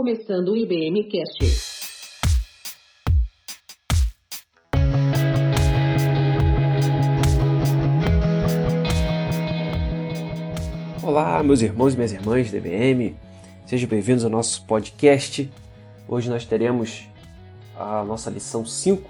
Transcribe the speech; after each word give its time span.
começando 0.00 0.52
o 0.52 0.56
IBM 0.56 1.04
Cast. 1.10 1.44
Olá, 11.02 11.42
meus 11.42 11.60
irmãos 11.60 11.92
e 11.92 11.96
minhas 11.98 12.14
irmãs 12.14 12.50
da 12.50 12.56
IBM, 12.56 13.14
sejam 13.66 13.86
bem-vindos 13.90 14.24
ao 14.24 14.30
nosso 14.30 14.64
podcast. 14.64 15.50
Hoje 16.08 16.30
nós 16.30 16.46
teremos 16.46 17.06
a 17.78 18.02
nossa 18.02 18.30
lição 18.30 18.64
5. 18.64 19.06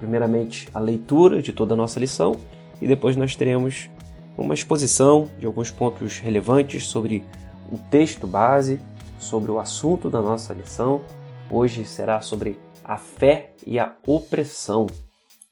Primeiramente, 0.00 0.68
a 0.74 0.80
leitura 0.80 1.40
de 1.40 1.52
toda 1.52 1.74
a 1.74 1.76
nossa 1.76 2.00
lição 2.00 2.34
e 2.82 2.88
depois 2.88 3.14
nós 3.14 3.36
teremos 3.36 3.88
uma 4.36 4.54
exposição 4.54 5.30
de 5.38 5.46
alguns 5.46 5.70
pontos 5.70 6.18
relevantes 6.18 6.88
sobre 6.88 7.22
o 7.70 7.78
texto 7.78 8.26
base, 8.26 8.80
sobre 9.20 9.52
o 9.52 9.60
assunto 9.60 10.10
da 10.10 10.20
nossa 10.20 10.52
lição. 10.52 11.02
Hoje 11.48 11.84
será 11.84 12.20
sobre 12.20 12.58
a 12.82 12.96
fé 12.96 13.52
e 13.64 13.78
a 13.78 13.94
opressão, 14.06 14.86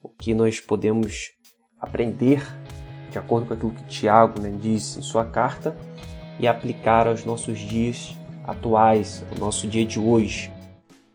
o 0.03 0.09
que 0.09 0.35
nós 0.35 0.59
podemos 0.59 1.31
aprender 1.79 2.43
de 3.11 3.19
acordo 3.19 3.47
com 3.47 3.55
aquilo 3.55 3.73
que 3.73 3.85
Tiago 3.85 4.41
né, 4.41 4.53
diz 4.61 4.97
em 4.97 5.03
sua 5.03 5.25
carta 5.25 5.77
e 6.39 6.47
aplicar 6.47 7.07
aos 7.07 7.25
nossos 7.25 7.59
dias 7.59 8.15
atuais, 8.45 9.25
ao 9.31 9.39
nosso 9.39 9.67
dia 9.67 9.85
de 9.85 9.99
hoje. 9.99 10.53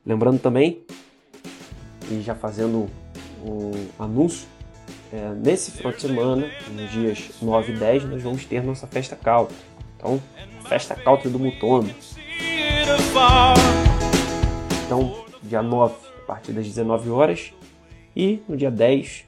Lembrando 0.05 0.39
também, 0.39 0.85
e 2.11 2.21
já 2.21 2.35
fazendo 2.35 2.89
um 3.43 3.71
anúncio, 3.97 4.47
é, 5.11 5.33
nesse 5.33 5.71
final 5.71 5.93
de 5.93 6.01
semana, 6.01 6.51
nos 6.71 6.91
dias 6.91 7.29
9 7.41 7.73
e 7.73 7.77
10, 7.77 8.05
nós 8.05 8.23
vamos 8.23 8.45
ter 8.45 8.63
nossa 8.63 8.87
festa 8.87 9.15
country. 9.15 9.55
Então, 9.95 10.21
festa 10.67 10.95
country 10.95 11.29
do 11.29 11.39
Mutondo. 11.39 11.93
Então, 14.85 15.23
dia 15.43 15.61
9, 15.61 15.93
a 16.23 16.25
partir 16.25 16.51
das 16.51 16.65
19 16.65 17.11
horas, 17.11 17.53
e 18.15 18.41
no 18.49 18.57
dia 18.57 18.71
10, 18.71 19.25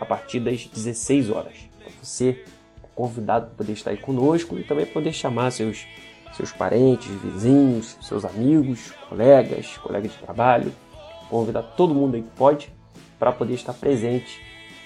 a 0.00 0.04
partir 0.04 0.38
das 0.38 0.64
16 0.64 1.28
horas. 1.30 1.54
Então, 1.76 1.92
você 2.00 2.40
é 2.84 2.86
convidado 2.94 3.46
para 3.46 3.56
poder 3.56 3.72
estar 3.72 3.90
aí 3.90 3.96
conosco 3.96 4.56
e 4.56 4.62
também 4.62 4.86
poder 4.86 5.12
chamar 5.12 5.50
seus, 5.50 5.86
seus 6.36 6.52
parentes, 6.52 7.08
vizinhos, 7.08 7.96
seus 8.00 8.24
amigos, 8.24 8.92
colegas, 9.08 9.76
colegas 9.78 10.12
de 10.12 10.18
trabalho, 10.18 10.72
convidar 11.28 11.62
todo 11.62 11.92
mundo 11.92 12.14
aí 12.14 12.22
que 12.22 12.30
pode 12.30 12.72
para 13.18 13.32
poder 13.32 13.54
estar 13.54 13.72
presente 13.72 14.40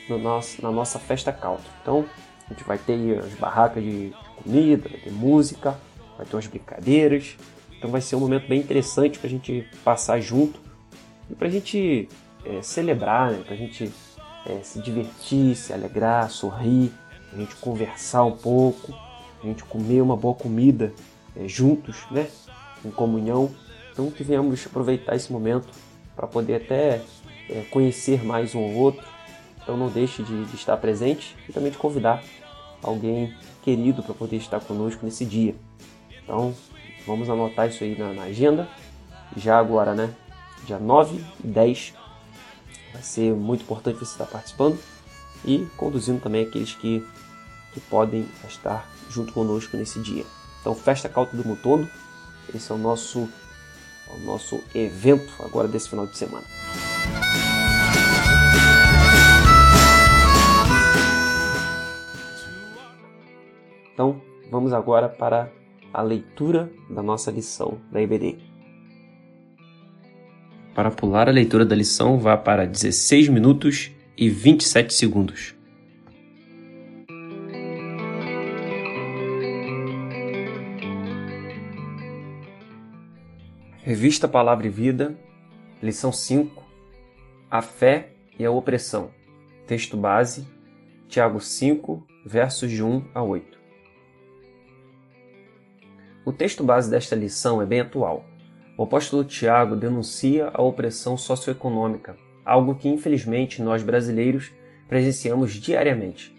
no 0.09 0.19
nosso, 0.19 0.63
na 0.63 0.71
nossa 0.71 0.99
festa 0.99 1.31
country. 1.31 1.69
Então, 1.83 2.07
a 2.47 2.55
gente 2.55 2.65
vai 2.65 2.79
ter 2.79 3.19
as 3.19 3.35
barracas 3.35 3.83
de 3.83 4.15
comida, 4.43 4.89
vai 4.89 4.99
ter 4.99 5.13
música, 5.13 5.79
vai 6.17 6.25
ter 6.25 6.35
umas 6.37 6.47
brincadeiras. 6.47 7.37
Então 7.83 7.91
vai 7.91 8.01
ser 8.01 8.15
um 8.15 8.21
momento 8.21 8.47
bem 8.47 8.61
interessante 8.61 9.19
para 9.19 9.27
a 9.27 9.31
gente 9.31 9.67
passar 9.83 10.21
junto 10.21 10.61
e 11.29 11.35
para 11.35 11.49
a 11.49 11.51
gente 11.51 12.09
é, 12.45 12.63
celebrar, 12.63 13.33
né? 13.33 13.43
para 13.45 13.55
a 13.55 13.57
gente 13.57 13.93
é, 14.47 14.61
se 14.63 14.81
divertir, 14.81 15.57
se 15.57 15.73
alegrar, 15.73 16.31
sorrir, 16.31 16.93
a 17.33 17.37
gente 17.37 17.57
conversar 17.57 18.23
um 18.23 18.37
pouco, 18.37 18.95
a 19.43 19.47
gente 19.49 19.65
comer 19.65 20.01
uma 20.01 20.17
boa 20.17 20.33
comida 20.33 20.93
é, 21.35 21.49
juntos, 21.49 22.07
né? 22.09 22.29
em 22.85 22.91
comunhão. 22.93 23.51
Então 23.93 24.13
que 24.13 24.23
venhamos 24.23 24.65
aproveitar 24.65 25.17
esse 25.17 25.33
momento 25.33 25.67
para 26.15 26.29
poder 26.29 26.63
até 26.63 27.01
conhecer 27.73 28.25
mais 28.25 28.55
um 28.55 28.61
ao 28.61 28.71
outro, 28.71 29.05
então 29.61 29.77
não 29.77 29.89
deixe 29.89 30.23
de, 30.23 30.45
de 30.45 30.55
estar 30.55 30.77
presente 30.77 31.37
e 31.49 31.53
também 31.53 31.73
de 31.73 31.79
convidar 31.79 32.23
alguém 32.81 33.35
querido 33.61 34.05
para 34.05 34.15
poder 34.15 34.37
estar 34.37 34.61
conosco 34.61 35.05
nesse 35.05 35.25
dia. 35.25 35.57
Então 36.23 36.55
vamos 37.07 37.29
anotar 37.29 37.69
isso 37.69 37.83
aí 37.85 37.97
na, 37.99 38.13
na 38.13 38.23
agenda. 38.25 38.69
Já 39.37 39.59
agora, 39.59 39.95
né? 39.95 40.15
Dia 40.65 40.79
9 40.79 41.25
e 41.43 41.47
10 41.47 41.95
vai 42.93 43.03
ser 43.03 43.33
muito 43.35 43.63
importante 43.63 43.99
você 43.99 44.13
estar 44.13 44.27
participando 44.27 44.79
e 45.45 45.67
conduzindo 45.77 46.21
também 46.21 46.47
aqueles 46.47 46.75
que, 46.75 47.05
que 47.73 47.81
podem 47.81 48.29
estar 48.49 48.89
junto 49.09 49.33
conosco 49.33 49.77
nesse 49.77 50.01
dia. 50.01 50.25
Então, 50.61 50.75
Festa 50.75 51.09
Cauta 51.09 51.37
do 51.37 51.47
Mutondo, 51.47 51.89
esse 52.55 52.71
é 52.71 52.75
o 52.75 52.79
nosso, 52.79 53.29
é 54.09 54.15
o 54.15 54.21
nosso 54.21 54.63
evento 54.75 55.33
agora 55.43 55.67
desse 55.67 55.89
final 55.89 56.07
de 56.07 56.17
semana. 56.17 56.45
Então, 63.93 64.21
vamos 64.51 64.73
agora 64.73 65.09
para 65.09 65.51
a 65.93 66.03
leitura 66.03 66.71
da 66.89 67.03
nossa 67.03 67.31
lição 67.31 67.79
da 67.91 68.01
IBD. 68.01 68.39
Para 70.75 70.91
pular 70.91 71.29
a 71.29 71.33
leitura 71.33 71.67
da 71.67 71.77
lição, 71.77 72.19
vá 72.19 72.37
para 72.37 72.67
16 72.67 73.29
minutos 73.29 73.91
e 74.17 74.31
27 74.31 74.95
segundos. 74.95 75.55
Revista 83.83 84.27
Palavra 84.27 84.67
e 84.67 84.71
Vida, 84.71 85.19
lição 85.83 86.13
5, 86.13 86.65
A 87.51 87.61
Fé 87.61 88.13
e 88.39 88.45
a 88.45 88.51
Opressão. 88.51 89.11
Texto 89.67 89.97
base, 89.97 90.47
Tiago 91.09 91.41
5, 91.41 92.07
versos 92.25 92.71
de 92.71 92.83
1 92.83 93.05
a 93.13 93.23
8. 93.23 93.62
O 96.25 96.33
texto 96.33 96.63
base 96.63 96.89
desta 96.89 97.17
lição 97.17 97.61
é 97.61 97.67
bem 97.67 97.81
atual. 97.81 98.25
O 98.79 98.85
apóstolo 98.85 99.25
Tiago 99.25 99.75
denuncia 99.75 100.51
a 100.55 100.63
opressão 100.63 101.17
socioeconômica, 101.17 102.17
algo 102.45 102.77
que 102.77 102.89
infelizmente 102.89 103.61
nós 103.61 103.83
brasileiros 103.83 104.53
presenciamos 104.89 105.53
diariamente. 105.55 106.33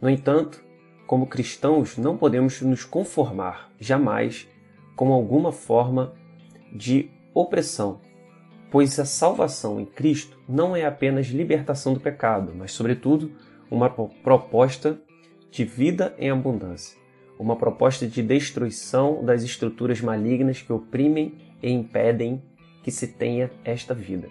No 0.00 0.10
entanto, 0.10 0.60
como 1.06 1.28
cristãos, 1.28 1.96
não 1.96 2.16
podemos 2.16 2.60
nos 2.62 2.84
conformar 2.84 3.70
jamais 3.78 4.48
com 4.96 5.12
alguma 5.12 5.52
forma 5.52 6.14
de 6.74 7.08
opressão, 7.32 8.00
pois 8.72 8.98
a 8.98 9.04
salvação 9.04 9.80
em 9.80 9.86
Cristo 9.86 10.36
não 10.48 10.74
é 10.74 10.84
apenas 10.84 11.26
libertação 11.28 11.94
do 11.94 12.00
pecado, 12.00 12.52
mas, 12.56 12.72
sobretudo, 12.72 13.30
uma 13.70 13.88
proposta 13.88 15.00
de 15.48 15.64
vida 15.64 16.12
em 16.18 16.28
abundância 16.28 17.01
uma 17.42 17.56
proposta 17.56 18.06
de 18.06 18.22
destruição 18.22 19.24
das 19.24 19.42
estruturas 19.42 20.00
malignas 20.00 20.62
que 20.62 20.72
oprimem 20.72 21.34
e 21.60 21.70
impedem 21.70 22.40
que 22.84 22.90
se 22.92 23.08
tenha 23.08 23.50
esta 23.64 23.92
vida. 23.92 24.28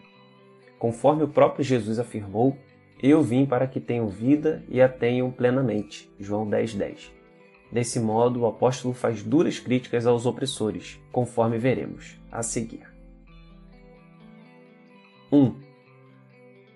Conforme 0.79 1.23
o 1.23 1.27
próprio 1.27 1.63
Jesus 1.63 1.99
afirmou, 1.99 2.57
eu 3.03 3.21
vim 3.21 3.45
para 3.45 3.67
que 3.67 3.81
tenham 3.81 4.07
vida 4.07 4.63
e 4.69 4.81
a 4.81 4.87
tenham 4.87 5.29
plenamente. 5.29 6.09
João 6.17 6.49
10:10. 6.49 6.77
10. 6.77 7.13
Desse 7.69 7.99
modo, 7.99 8.41
o 8.41 8.45
apóstolo 8.45 8.93
faz 8.93 9.21
duras 9.21 9.59
críticas 9.59 10.05
aos 10.05 10.25
opressores, 10.25 10.97
conforme 11.11 11.57
veremos 11.57 12.17
a 12.31 12.41
seguir. 12.41 12.87
1. 15.29 15.37
Um, 15.37 15.55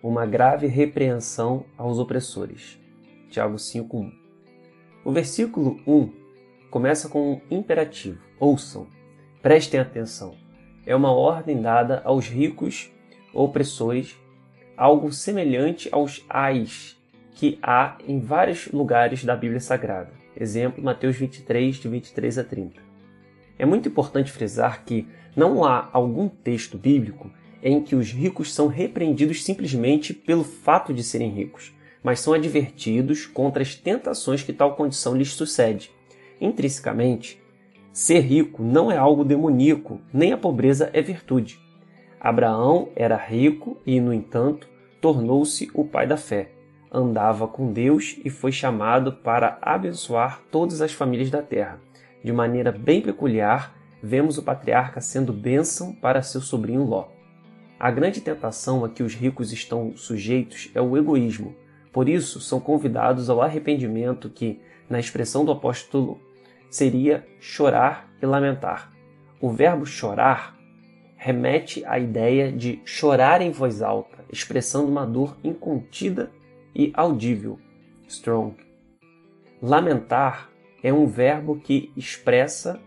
uma 0.03 0.25
grave 0.25 0.67
repreensão 0.67 1.65
aos 1.77 1.97
opressores. 1.97 2.77
Tiago 3.29 3.57
5:1. 3.57 4.11
O 5.05 5.11
versículo 5.11 5.79
1 5.87 6.24
começa 6.75 7.07
com 7.07 7.31
um 7.31 7.41
imperativo: 7.49 8.19
ouçam, 8.37 8.85
prestem 9.41 9.79
atenção. 9.79 10.35
É 10.85 10.93
uma 10.93 11.09
ordem 11.09 11.61
dada 11.61 12.01
aos 12.03 12.27
ricos 12.27 12.91
opressores, 13.33 14.19
algo 14.75 15.09
semelhante 15.09 15.87
aos 15.89 16.25
ais 16.29 16.97
que 17.33 17.57
há 17.63 17.97
em 18.05 18.19
vários 18.19 18.69
lugares 18.73 19.23
da 19.23 19.37
Bíblia 19.37 19.61
Sagrada. 19.61 20.11
Exemplo, 20.35 20.83
Mateus 20.83 21.15
23, 21.15 21.77
de 21.77 21.87
23 21.87 22.39
a 22.39 22.43
30. 22.43 22.81
É 23.57 23.65
muito 23.65 23.87
importante 23.87 24.29
frisar 24.29 24.83
que 24.83 25.07
não 25.33 25.63
há 25.63 25.89
algum 25.93 26.27
texto 26.27 26.77
bíblico 26.77 27.31
em 27.63 27.81
que 27.81 27.95
os 27.95 28.11
ricos 28.11 28.53
são 28.53 28.67
repreendidos 28.67 29.45
simplesmente 29.45 30.13
pelo 30.13 30.43
fato 30.43 30.93
de 30.93 31.03
serem 31.05 31.29
ricos, 31.29 31.73
mas 32.03 32.19
são 32.19 32.33
advertidos 32.33 33.25
contra 33.25 33.61
as 33.63 33.75
tentações 33.75 34.43
que 34.43 34.51
tal 34.51 34.75
condição 34.75 35.15
lhes 35.15 35.31
sucede. 35.31 35.94
Intrinsecamente, 36.39 37.41
ser 37.91 38.19
rico 38.19 38.61
não 38.61 38.91
é 38.91 38.97
algo 38.97 39.23
demoníaco, 39.23 40.01
nem 40.13 40.33
a 40.33 40.37
pobreza 40.37 40.89
é 40.93 41.01
virtude. 41.01 41.59
Abraão 42.19 42.89
era 42.95 43.15
rico 43.15 43.77
e, 43.85 43.99
no 44.01 44.13
entanto, 44.13 44.67
tornou-se 44.99 45.69
o 45.73 45.85
pai 45.85 46.05
da 46.07 46.17
fé. 46.17 46.51
Andava 46.91 47.47
com 47.47 47.71
Deus 47.71 48.19
e 48.25 48.29
foi 48.29 48.51
chamado 48.51 49.13
para 49.13 49.57
abençoar 49.61 50.41
todas 50.51 50.81
as 50.81 50.91
famílias 50.91 51.29
da 51.29 51.41
terra. 51.41 51.79
De 52.23 52.33
maneira 52.33 52.71
bem 52.71 53.01
peculiar, 53.01 53.75
vemos 54.01 54.37
o 54.37 54.43
patriarca 54.43 54.99
sendo 54.99 55.31
bênção 55.31 55.93
para 55.93 56.21
seu 56.21 56.41
sobrinho 56.41 56.83
Ló. 56.83 57.09
A 57.79 57.91
grande 57.91 58.21
tentação 58.21 58.83
a 58.83 58.89
que 58.89 59.03
os 59.03 59.13
ricos 59.13 59.51
estão 59.51 59.95
sujeitos 59.95 60.71
é 60.73 60.81
o 60.81 60.97
egoísmo. 60.97 61.55
Por 61.93 62.09
isso, 62.09 62.39
são 62.39 62.59
convidados 62.59 63.29
ao 63.29 63.41
arrependimento 63.41 64.29
que, 64.29 64.59
na 64.89 64.99
expressão 64.99 65.45
do 65.45 65.51
apóstolo, 65.51 66.19
seria 66.75 67.25
chorar 67.39 68.09
e 68.21 68.25
lamentar. 68.25 68.91
O 69.39 69.49
verbo 69.49 69.85
chorar 69.85 70.57
remete 71.15 71.85
à 71.85 71.97
ideia 71.97 72.51
de 72.51 72.81
chorar 72.83 73.41
em 73.41 73.49
voz 73.49 73.81
alta, 73.81 74.25
expressando 74.29 74.89
uma 74.89 75.05
dor 75.05 75.37
incontida 75.41 76.29
e 76.75 76.91
audível. 76.93 77.57
Strong. 78.09 78.57
Lamentar 79.61 80.49
é 80.83 80.91
um 80.91 81.07
verbo 81.07 81.57
que 81.57 81.93
expressa 81.95 82.77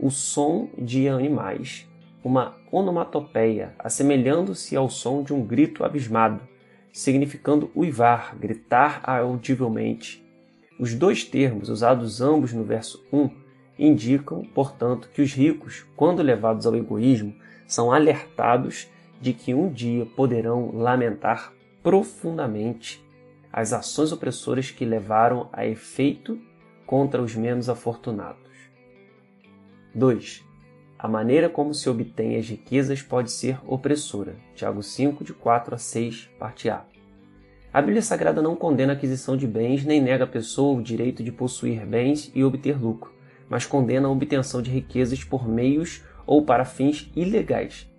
o 0.00 0.10
som 0.10 0.70
de 0.78 1.06
animais, 1.06 1.86
uma 2.24 2.56
onomatopeia, 2.72 3.74
assemelhando-se 3.78 4.74
ao 4.74 4.88
som 4.88 5.22
de 5.22 5.34
um 5.34 5.44
grito 5.44 5.84
abismado, 5.84 6.40
significando 6.90 7.70
uivar, 7.76 8.34
gritar 8.38 9.02
audivelmente. 9.04 10.23
Os 10.84 10.92
dois 10.94 11.24
termos, 11.24 11.70
usados 11.70 12.20
ambos 12.20 12.52
no 12.52 12.62
verso 12.62 13.02
1, 13.10 13.30
indicam, 13.78 14.42
portanto, 14.54 15.08
que 15.14 15.22
os 15.22 15.32
ricos, 15.32 15.86
quando 15.96 16.22
levados 16.22 16.66
ao 16.66 16.76
egoísmo, 16.76 17.34
são 17.66 17.90
alertados 17.90 18.86
de 19.18 19.32
que 19.32 19.54
um 19.54 19.72
dia 19.72 20.04
poderão 20.04 20.76
lamentar 20.76 21.54
profundamente 21.82 23.02
as 23.50 23.72
ações 23.72 24.12
opressoras 24.12 24.70
que 24.70 24.84
levaram 24.84 25.48
a 25.54 25.66
efeito 25.66 26.38
contra 26.84 27.22
os 27.22 27.34
menos 27.34 27.70
afortunados. 27.70 28.52
2. 29.94 30.44
A 30.98 31.08
maneira 31.08 31.48
como 31.48 31.72
se 31.72 31.88
obtém 31.88 32.36
as 32.36 32.46
riquezas 32.46 33.00
pode 33.00 33.32
ser 33.32 33.58
opressora. 33.66 34.36
Tiago 34.54 34.82
5, 34.82 35.24
de 35.24 35.32
4 35.32 35.76
a 35.76 35.78
6, 35.78 36.28
parte 36.38 36.68
A. 36.68 36.84
A 37.74 37.82
Bíblia 37.82 38.02
Sagrada 38.02 38.40
não 38.40 38.54
condena 38.54 38.92
a 38.92 38.94
aquisição 38.94 39.36
de 39.36 39.48
bens 39.48 39.84
nem 39.84 40.00
nega 40.00 40.22
à 40.22 40.28
pessoa 40.28 40.78
o 40.78 40.82
direito 40.82 41.24
de 41.24 41.32
possuir 41.32 41.84
bens 41.84 42.30
e 42.32 42.44
obter 42.44 42.80
lucro, 42.80 43.12
mas 43.48 43.66
condena 43.66 44.06
a 44.06 44.10
obtenção 44.12 44.62
de 44.62 44.70
riquezas 44.70 45.24
por 45.24 45.48
meios 45.48 46.00
ou 46.24 46.44
para 46.44 46.64
fins 46.64 47.10
ilegais. 47.16 47.92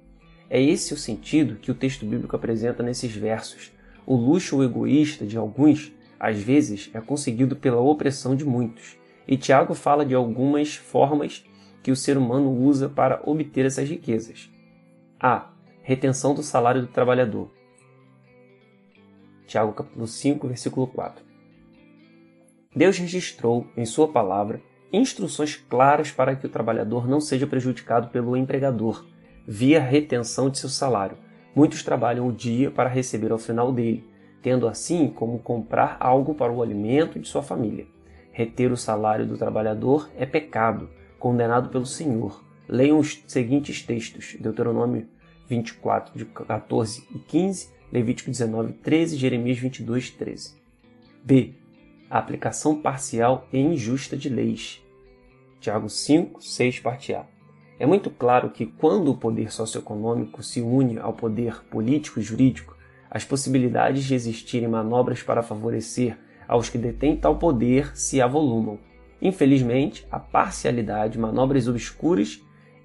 É 0.50 0.62
esse 0.62 0.94
o 0.94 0.98
sentido 0.98 1.58
que 1.58 1.72
o 1.72 1.76
texto 1.76 2.06
bíblico 2.06 2.38
apresenta 2.38 2.82
nesses 2.82 3.14
versos. 3.14 3.74
O 4.06 4.16
luxo 4.16 4.64
egoísta 4.64 5.26
de 5.26 5.36
alguns, 5.36 5.92
às 6.18 6.40
vezes, 6.40 6.90
é 6.94 7.02
conseguido 7.02 7.58
pela 7.58 7.82
opressão 7.82 8.34
de 8.34 8.46
muitos. 8.46 8.96
E 9.28 9.36
Tiago 9.36 9.74
fala 9.74 10.06
de 10.06 10.16
algumas 10.16 10.76
formas 10.76 11.44
que 11.84 11.92
o 11.92 11.98
ser 11.98 12.18
humano 12.18 12.50
usa 12.50 12.88
para 12.88 13.22
obter 13.26 13.66
essas 13.66 13.90
riquezas. 13.90 14.50
A. 15.20 15.50
Retenção 15.82 16.34
do 16.34 16.42
salário 16.42 16.80
do 16.80 16.88
trabalhador. 16.88 17.52
Tiago 19.46 19.74
capítulo 19.74 20.08
5, 20.08 20.48
versículo 20.48 20.88
4. 20.88 21.24
Deus 22.76 22.98
registrou 22.98 23.68
em 23.78 23.86
sua 23.86 24.08
palavra 24.08 24.62
instruções 24.92 25.56
claras 25.56 26.12
para 26.12 26.36
que 26.36 26.46
o 26.46 26.50
trabalhador 26.50 27.08
não 27.08 27.22
seja 27.22 27.48
prejudicado 27.48 28.10
pelo 28.10 28.36
empregador, 28.36 29.06
via 29.48 29.80
retenção 29.80 30.50
de 30.50 30.58
seu 30.58 30.70
salário. 30.70 31.18
Muitos 31.56 31.84
trabalham 31.84 32.28
o 32.28 32.34
dia 32.34 32.72
para 32.72 32.90
receber 32.90 33.32
ao 33.32 33.38
final 33.38 33.72
dele, 33.72 34.10
tendo 34.42 34.68
assim 34.68 35.08
como 35.10 35.40
comprar 35.40 35.98
algo 36.00 36.34
para 36.34 36.52
o 36.52 36.62
alimento 36.62 37.20
de 37.20 37.28
sua 37.28 37.42
família. 37.42 37.88
Reter 38.32 38.72
o 38.72 38.78
salário 38.78 39.26
do 39.26 39.38
trabalhador 39.38 40.10
é 40.18 40.26
pecado, 40.26 40.90
condenado 41.18 41.70
pelo 41.70 41.86
Senhor. 41.86 42.44
Leiam 42.68 43.00
os 43.00 43.24
seguintes 43.28 43.82
textos: 43.82 44.36
Deuteronômio 44.40 45.08
24, 45.48 46.18
de 46.18 46.26
14 46.26 47.08
e 47.16 47.20
15, 47.20 47.70
Levítico 47.92 48.32
19, 48.32 48.74
13, 48.74 49.16
Jeremias 49.16 49.60
22, 49.60 50.10
13. 50.10 50.56
B. 51.24 51.54
A 52.10 52.20
aplicação 52.20 52.82
parcial 52.82 53.48
e 53.54 53.60
injusta 53.60 54.18
de 54.18 54.28
leis. 54.28 54.82
Tiago 55.60 55.90
5, 55.90 56.42
6, 56.44 56.80
parte 56.80 57.14
A. 57.14 57.26
É 57.80 57.86
muito 57.86 58.10
claro 58.10 58.50
que 58.50 58.66
quando 58.66 59.12
o 59.12 59.18
poder 59.18 59.52
socioeconômico 59.52 60.42
se 60.42 60.62
une 60.62 60.98
ao 60.98 61.14
poder 61.14 61.64
político 61.66 62.20
e 62.20 62.24
jurídico, 62.24 62.76
as 63.10 63.24
possibilidades 63.24 64.04
de 64.04 64.16
existirem 64.16 64.68
manobras 64.68 65.22
para 65.22 65.44
favorecer 65.44 66.18
aos 66.48 66.70
que 66.70 66.78
detêm 66.78 67.16
tal 67.16 67.38
poder 67.38 67.96
se 67.98 68.22
avolumam. 68.22 68.80
Infelizmente, 69.22 70.08
a 70.12 70.20
parcialidade, 70.20 71.20
manobras 71.20 71.68
obscuras 71.68 72.42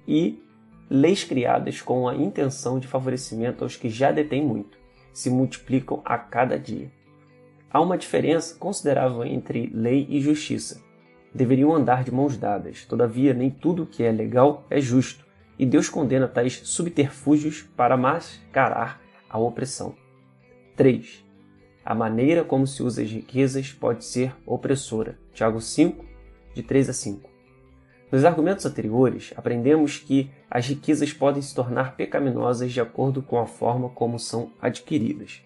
e 0.07 0.41
leis 0.89 1.23
criadas 1.23 1.81
com 1.81 2.07
a 2.07 2.15
intenção 2.15 2.79
de 2.79 2.87
favorecimento 2.87 3.63
aos 3.63 3.75
que 3.75 3.89
já 3.89 4.11
detêm 4.11 4.43
muito 4.43 4.80
se 5.13 5.29
multiplicam 5.29 6.01
a 6.05 6.17
cada 6.17 6.57
dia. 6.57 6.91
Há 7.69 7.81
uma 7.81 7.97
diferença 7.97 8.55
considerável 8.55 9.23
entre 9.23 9.71
lei 9.73 10.05
e 10.09 10.19
justiça 10.19 10.91
deveriam 11.33 11.73
andar 11.73 12.03
de 12.03 12.11
mãos 12.11 12.37
dadas. 12.37 12.85
Todavia, 12.85 13.33
nem 13.33 13.49
tudo 13.49 13.85
que 13.85 14.03
é 14.03 14.11
legal 14.11 14.65
é 14.69 14.79
justo, 14.81 15.25
e 15.57 15.65
Deus 15.65 15.89
condena 15.89 16.27
tais 16.27 16.61
subterfúgios 16.63 17.61
para 17.75 17.97
mascarar 17.97 19.01
a 19.29 19.37
opressão. 19.37 19.95
3. 20.75 21.25
A 21.83 21.95
maneira 21.95 22.43
como 22.43 22.67
se 22.67 22.83
usa 22.83 23.01
as 23.01 23.09
riquezas 23.09 23.71
pode 23.71 24.03
ser 24.05 24.35
opressora. 24.45 25.17
Tiago 25.33 25.61
5, 25.61 26.05
de 26.53 26.63
3 26.63 26.89
a 26.89 26.93
5. 26.93 27.29
Nos 28.11 28.25
argumentos 28.25 28.65
anteriores, 28.65 29.33
aprendemos 29.37 29.97
que 29.97 30.29
as 30.53 30.67
riquezas 30.67 31.13
podem 31.13 31.41
se 31.41 31.55
tornar 31.55 31.95
pecaminosas 31.95 32.73
de 32.73 32.81
acordo 32.81 33.21
com 33.21 33.39
a 33.39 33.45
forma 33.45 33.87
como 33.87 34.19
são 34.19 34.51
adquiridas. 34.61 35.41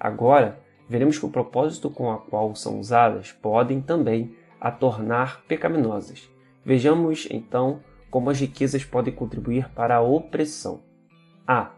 Agora, 0.00 0.58
veremos 0.88 1.18
que 1.18 1.26
o 1.26 1.30
propósito 1.30 1.90
com 1.90 2.10
o 2.10 2.16
qual 2.16 2.54
são 2.54 2.80
usadas 2.80 3.32
podem 3.32 3.82
também 3.82 4.34
a 4.58 4.70
tornar 4.70 5.42
pecaminosas. 5.42 6.26
Vejamos 6.64 7.28
então 7.30 7.80
como 8.10 8.30
as 8.30 8.40
riquezas 8.40 8.82
podem 8.82 9.12
contribuir 9.12 9.68
para 9.74 9.96
a 9.96 10.00
opressão. 10.00 10.80
A. 11.46 11.72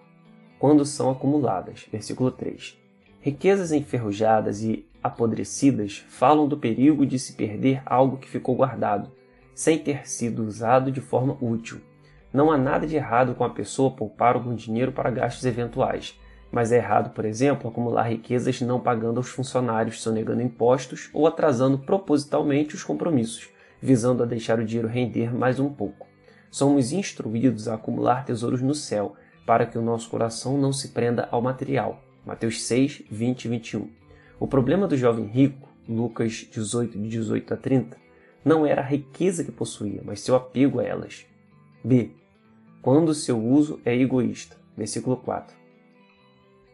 Quando 0.60 0.84
são 0.84 1.10
acumuladas. 1.10 1.84
Versículo 1.90 2.31
3. 2.31 2.78
Riquezas 3.20 3.72
enferrujadas 3.72 4.62
e 4.62 4.88
apodrecidas 5.02 6.04
falam 6.08 6.46
do 6.46 6.56
perigo 6.56 7.04
de 7.04 7.19
se 7.19 7.32
perder 7.32 7.82
algo 7.84 8.19
que 8.19 8.28
ficou 8.28 8.54
guardado, 8.54 9.10
sem 9.52 9.81
ter 9.81 10.08
sido 10.08 10.44
usado 10.44 10.93
de 10.93 11.00
forma 11.00 11.37
útil. 11.40 11.81
Não 12.32 12.50
há 12.50 12.58
nada 12.58 12.87
de 12.87 12.96
errado 12.96 13.34
com 13.34 13.44
a 13.44 13.50
pessoa 13.50 13.90
poupar 13.90 14.34
algum 14.34 14.55
dinheiro 14.55 14.93
para 14.93 15.11
gastos 15.11 15.44
eventuais, 15.44 16.19
mas 16.50 16.73
é 16.73 16.76
errado, 16.76 17.11
por 17.11 17.25
exemplo, 17.25 17.69
acumular 17.69 18.05
riquezas 18.05 18.61
não 18.61 18.81
pagando 18.81 19.19
aos 19.19 19.28
funcionários, 19.28 20.02
sonegando 20.02 20.43
impostos 20.43 21.11
ou 21.12 21.26
atrasando 21.26 21.78
propositalmente 21.78 22.75
os 22.75 22.84
compromissos, 22.84 23.48
visando 23.81 24.22
a 24.22 24.27
deixar 24.27 24.58
o 24.58 24.65
dinheiro 24.65 24.89
render 24.89 25.34
mais 25.34 25.60
um 25.60 25.69
pouco. 25.69 26.06
Somos 26.51 26.93
instruídos 26.93 27.69
a 27.69 27.74
acumular 27.74 28.24
tesouros 28.24 28.62
no 28.62 28.74
céu, 28.74 29.15
para 29.44 29.67
que 29.67 29.79
o 29.79 29.82
nosso 29.82 30.10
coração 30.10 30.58
não 30.58 30.72
se 30.72 30.89
prenda 30.89 31.29
ao 31.31 31.41
material. 31.41 32.03
Mateus 32.24 32.62
6, 32.65 33.03
20 33.10 33.44
e 33.44 33.48
21. 33.48 33.91
O 34.41 34.46
problema 34.46 34.89
do 34.89 34.96
jovem 34.96 35.27
rico, 35.27 35.69
Lucas 35.89 36.48
18, 36.51 36.98
de 36.98 37.08
18 37.08 37.55
a 37.55 37.56
30, 37.56 37.96
não 38.44 38.67
era 38.67 38.81
a 38.81 38.84
riqueza 38.84 39.44
que 39.44 39.53
possuía, 39.53 40.01
mas 40.05 40.20
seu 40.20 40.34
apego 40.34 40.81
a 40.81 40.84
elas. 40.84 41.27
B. 41.86 42.10
Quando 42.82 43.14
seu 43.14 43.40
uso 43.40 43.81
é 43.84 43.94
egoísta. 43.94 44.56
Versículo 44.76 45.16
4. 45.19 45.56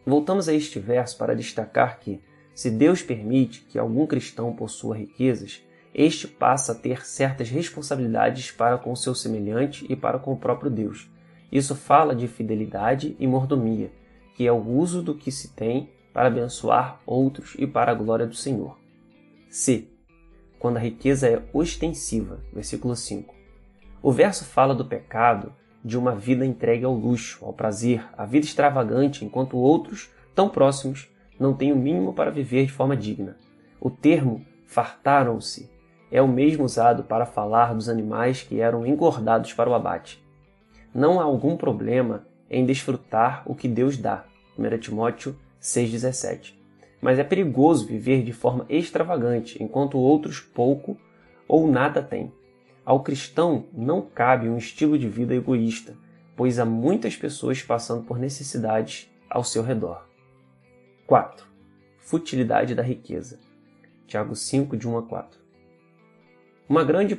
Voltamos 0.06 0.48
a 0.48 0.54
este 0.54 0.78
verso 0.78 1.18
para 1.18 1.36
destacar 1.36 2.00
que, 2.00 2.18
se 2.54 2.70
Deus 2.70 3.02
permite 3.02 3.60
que 3.68 3.78
algum 3.78 4.06
cristão 4.06 4.56
possua 4.56 4.96
riquezas, 4.96 5.62
este 5.94 6.26
passa 6.26 6.72
a 6.72 6.74
ter 6.74 7.04
certas 7.04 7.50
responsabilidades 7.50 8.50
para 8.52 8.78
com 8.78 8.96
seu 8.96 9.14
semelhante 9.14 9.84
e 9.86 9.94
para 9.94 10.18
com 10.18 10.32
o 10.32 10.38
próprio 10.38 10.70
Deus. 10.70 11.10
Isso 11.52 11.76
fala 11.76 12.16
de 12.16 12.26
fidelidade 12.26 13.14
e 13.20 13.26
mordomia, 13.26 13.92
que 14.34 14.46
é 14.46 14.52
o 14.52 14.66
uso 14.66 15.02
do 15.02 15.14
que 15.14 15.30
se 15.30 15.54
tem 15.54 15.90
para 16.14 16.28
abençoar 16.28 17.02
outros 17.04 17.54
e 17.58 17.66
para 17.66 17.92
a 17.92 17.94
glória 17.94 18.26
do 18.26 18.34
Senhor. 18.34 18.78
C. 19.50 19.88
Quando 20.58 20.78
a 20.78 20.80
riqueza 20.80 21.28
é 21.28 21.42
ostensiva, 21.52 22.42
versículo 22.50 22.96
5. 22.96 23.41
O 24.02 24.10
verso 24.10 24.44
fala 24.44 24.74
do 24.74 24.84
pecado 24.84 25.52
de 25.84 25.96
uma 25.96 26.12
vida 26.12 26.44
entregue 26.44 26.84
ao 26.84 26.92
luxo, 26.92 27.44
ao 27.44 27.52
prazer, 27.52 28.04
à 28.18 28.26
vida 28.26 28.44
extravagante, 28.44 29.24
enquanto 29.24 29.56
outros, 29.56 30.10
tão 30.34 30.48
próximos, 30.48 31.08
não 31.38 31.54
têm 31.54 31.72
o 31.72 31.76
mínimo 31.76 32.12
para 32.12 32.30
viver 32.30 32.66
de 32.66 32.72
forma 32.72 32.96
digna. 32.96 33.36
O 33.80 33.90
termo 33.90 34.44
fartaram-se 34.66 35.70
é 36.10 36.20
o 36.20 36.26
mesmo 36.26 36.64
usado 36.64 37.04
para 37.04 37.24
falar 37.24 37.74
dos 37.74 37.88
animais 37.88 38.42
que 38.42 38.60
eram 38.60 38.84
engordados 38.84 39.52
para 39.52 39.70
o 39.70 39.74
abate. 39.74 40.20
Não 40.92 41.20
há 41.20 41.22
algum 41.22 41.56
problema 41.56 42.26
em 42.50 42.66
desfrutar 42.66 43.44
o 43.46 43.54
que 43.54 43.68
Deus 43.68 43.96
dá. 43.96 44.24
1 44.58 44.78
Timóteo 44.78 45.36
6,17. 45.60 46.54
Mas 47.00 47.20
é 47.20 47.24
perigoso 47.24 47.86
viver 47.86 48.22
de 48.24 48.32
forma 48.32 48.66
extravagante, 48.68 49.62
enquanto 49.62 49.96
outros 49.96 50.40
pouco 50.40 50.96
ou 51.46 51.68
nada 51.68 52.02
têm. 52.02 52.32
Ao 52.84 53.00
cristão 53.00 53.66
não 53.72 54.02
cabe 54.02 54.48
um 54.48 54.56
estilo 54.56 54.98
de 54.98 55.08
vida 55.08 55.34
egoísta, 55.34 55.96
pois 56.36 56.58
há 56.58 56.64
muitas 56.64 57.16
pessoas 57.16 57.62
passando 57.62 58.04
por 58.04 58.18
necessidades 58.18 59.08
ao 59.30 59.44
seu 59.44 59.62
redor. 59.62 60.04
4. 61.06 61.46
Futilidade 61.98 62.74
da 62.74 62.82
riqueza. 62.82 63.38
Tiago 64.06 64.34
5, 64.34 64.76
de 64.76 64.88
1 64.88 64.98
a 64.98 65.02
4. 65.02 65.40
Uma 66.68 66.82
grande, 66.82 67.18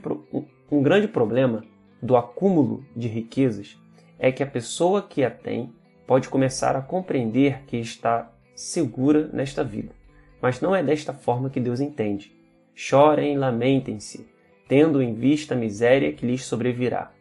um 0.69 0.83
grande 0.83 1.07
problema 1.07 1.63
do 2.01 2.17
acúmulo 2.17 2.85
de 2.95 3.07
riquezas 3.07 3.79
é 4.19 4.31
que 4.31 4.43
a 4.43 4.47
pessoa 4.47 5.01
que 5.01 5.23
a 5.23 5.31
tem 5.31 5.73
pode 6.05 6.27
começar 6.27 6.75
a 6.75 6.81
compreender 6.81 7.63
que 7.65 7.77
está 7.77 8.31
segura 8.53 9.29
nesta 9.31 9.63
vida. 9.63 9.93
Mas 10.41 10.59
não 10.59 10.75
é 10.75 10.83
desta 10.83 11.13
forma 11.13 11.49
que 11.49 11.59
Deus 11.59 11.79
entende. 11.79 12.35
Chorem, 12.75 13.37
lamentem-se, 13.37 14.27
tendo 14.67 15.01
em 15.01 15.13
vista 15.13 15.53
a 15.53 15.57
miséria 15.57 16.13
que 16.13 16.25
lhes 16.25 16.45
sobrevirá. 16.45 17.11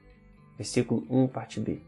Versículo 0.57 1.07
1, 1.11 1.29
parte 1.29 1.61
B. 1.61 1.81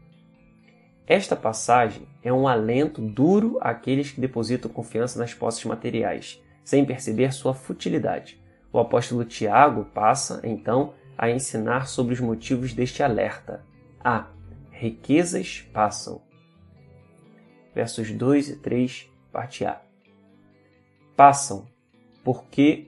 Esta 1.07 1.35
passagem 1.35 2.07
é 2.23 2.33
um 2.33 2.47
alento 2.47 2.99
duro 2.99 3.57
àqueles 3.61 4.11
que 4.11 4.19
depositam 4.19 4.71
confiança 4.71 5.19
nas 5.19 5.33
posses 5.33 5.63
materiais, 5.63 6.41
sem 6.63 6.83
perceber 6.83 7.31
sua 7.31 7.53
futilidade. 7.53 8.41
O 8.73 8.79
apóstolo 8.79 9.23
Tiago 9.23 9.85
passa, 9.85 10.41
então, 10.43 10.93
a 11.17 11.29
ensinar 11.29 11.87
sobre 11.87 12.13
os 12.13 12.19
motivos 12.19 12.73
deste 12.73 13.03
alerta. 13.03 13.63
A. 14.03 14.27
Riquezas 14.71 15.61
passam. 15.71 16.21
Versos 17.73 18.11
2 18.11 18.49
e 18.49 18.55
3, 18.57 19.09
parte 19.31 19.63
A. 19.63 19.81
Passam, 21.15 21.67
porque 22.23 22.87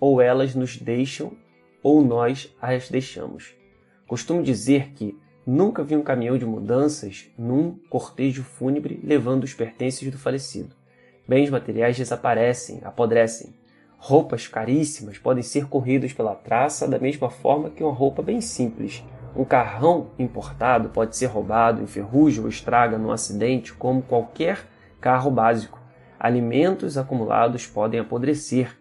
ou 0.00 0.22
elas 0.22 0.54
nos 0.54 0.76
deixam 0.76 1.36
ou 1.82 2.02
nós 2.02 2.54
as 2.60 2.88
deixamos. 2.88 3.54
Costumo 4.06 4.42
dizer 4.42 4.92
que 4.92 5.18
nunca 5.46 5.84
vi 5.84 5.96
um 5.96 6.02
caminhão 6.02 6.38
de 6.38 6.46
mudanças 6.46 7.30
num 7.36 7.78
cortejo 7.90 8.42
fúnebre 8.42 9.00
levando 9.02 9.44
os 9.44 9.54
pertences 9.54 10.10
do 10.10 10.18
falecido. 10.18 10.74
Bens 11.26 11.50
materiais 11.50 11.96
desaparecem, 11.96 12.80
apodrecem. 12.82 13.54
Roupas 13.98 14.46
caríssimas 14.46 15.18
podem 15.18 15.42
ser 15.42 15.66
corridas 15.66 16.12
pela 16.12 16.34
traça 16.34 16.88
da 16.88 16.98
mesma 16.98 17.28
forma 17.28 17.68
que 17.68 17.82
uma 17.82 17.92
roupa 17.92 18.22
bem 18.22 18.40
simples. 18.40 19.04
Um 19.36 19.44
carrão 19.44 20.12
importado 20.18 20.88
pode 20.88 21.16
ser 21.16 21.26
roubado, 21.26 21.82
enferruja 21.82 22.40
ou 22.40 22.48
estraga 22.48 22.96
num 22.96 23.10
acidente 23.10 23.74
como 23.74 24.00
qualquer 24.00 24.66
carro 25.00 25.30
básico. 25.30 25.78
Alimentos 26.18 26.96
acumulados 26.96 27.66
podem 27.66 28.00
apodrecer. 28.00 28.77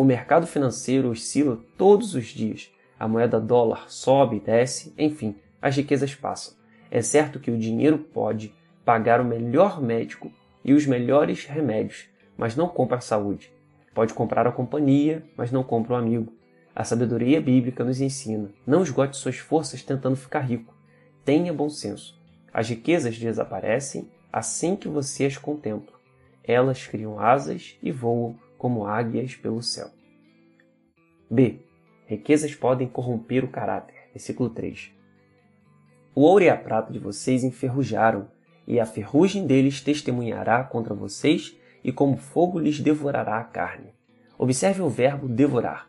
O 0.00 0.04
mercado 0.04 0.46
financeiro 0.46 1.10
oscila 1.10 1.60
todos 1.76 2.14
os 2.14 2.28
dias. 2.28 2.72
A 2.98 3.06
moeda 3.06 3.38
dólar 3.38 3.84
sobe 3.90 4.36
e 4.36 4.40
desce, 4.40 4.94
enfim, 4.96 5.36
as 5.60 5.76
riquezas 5.76 6.14
passam. 6.14 6.54
É 6.90 7.02
certo 7.02 7.38
que 7.38 7.50
o 7.50 7.58
dinheiro 7.58 7.98
pode 7.98 8.50
pagar 8.82 9.20
o 9.20 9.24
melhor 9.26 9.78
médico 9.78 10.32
e 10.64 10.72
os 10.72 10.86
melhores 10.86 11.44
remédios, 11.44 12.08
mas 12.34 12.56
não 12.56 12.66
compra 12.66 12.96
a 12.96 13.02
saúde. 13.02 13.52
Pode 13.94 14.14
comprar 14.14 14.46
a 14.46 14.52
companhia, 14.52 15.22
mas 15.36 15.52
não 15.52 15.62
compra 15.62 15.92
o 15.92 15.96
amigo. 15.96 16.32
A 16.74 16.82
sabedoria 16.82 17.38
bíblica 17.38 17.84
nos 17.84 18.00
ensina: 18.00 18.48
não 18.66 18.82
esgote 18.82 19.18
suas 19.18 19.36
forças 19.36 19.82
tentando 19.82 20.16
ficar 20.16 20.40
rico. 20.40 20.74
Tenha 21.26 21.52
bom 21.52 21.68
senso. 21.68 22.18
As 22.54 22.70
riquezas 22.70 23.18
desaparecem 23.18 24.08
assim 24.32 24.76
que 24.76 24.88
você 24.88 25.26
as 25.26 25.36
contempla. 25.36 25.92
Elas 26.42 26.86
criam 26.86 27.20
asas 27.20 27.76
e 27.82 27.92
voam 27.92 28.38
como 28.60 28.86
águias 28.86 29.34
pelo 29.34 29.62
céu. 29.62 29.88
B. 31.30 31.60
Riquezas 32.06 32.54
podem 32.54 32.86
corromper 32.86 33.42
o 33.42 33.48
caráter. 33.48 33.94
Versículo 34.12 34.50
3. 34.50 34.92
O 36.14 36.20
ouro 36.20 36.44
e 36.44 36.50
a 36.50 36.56
prata 36.58 36.92
de 36.92 36.98
vocês 36.98 37.42
enferrujaram, 37.42 38.28
e 38.66 38.78
a 38.78 38.84
ferrugem 38.84 39.46
deles 39.46 39.80
testemunhará 39.80 40.62
contra 40.62 40.92
vocês, 40.92 41.56
e 41.82 41.90
como 41.90 42.18
fogo 42.18 42.58
lhes 42.58 42.78
devorará 42.80 43.38
a 43.38 43.44
carne. 43.44 43.94
Observe 44.36 44.82
o 44.82 44.90
verbo 44.90 45.26
devorar. 45.26 45.88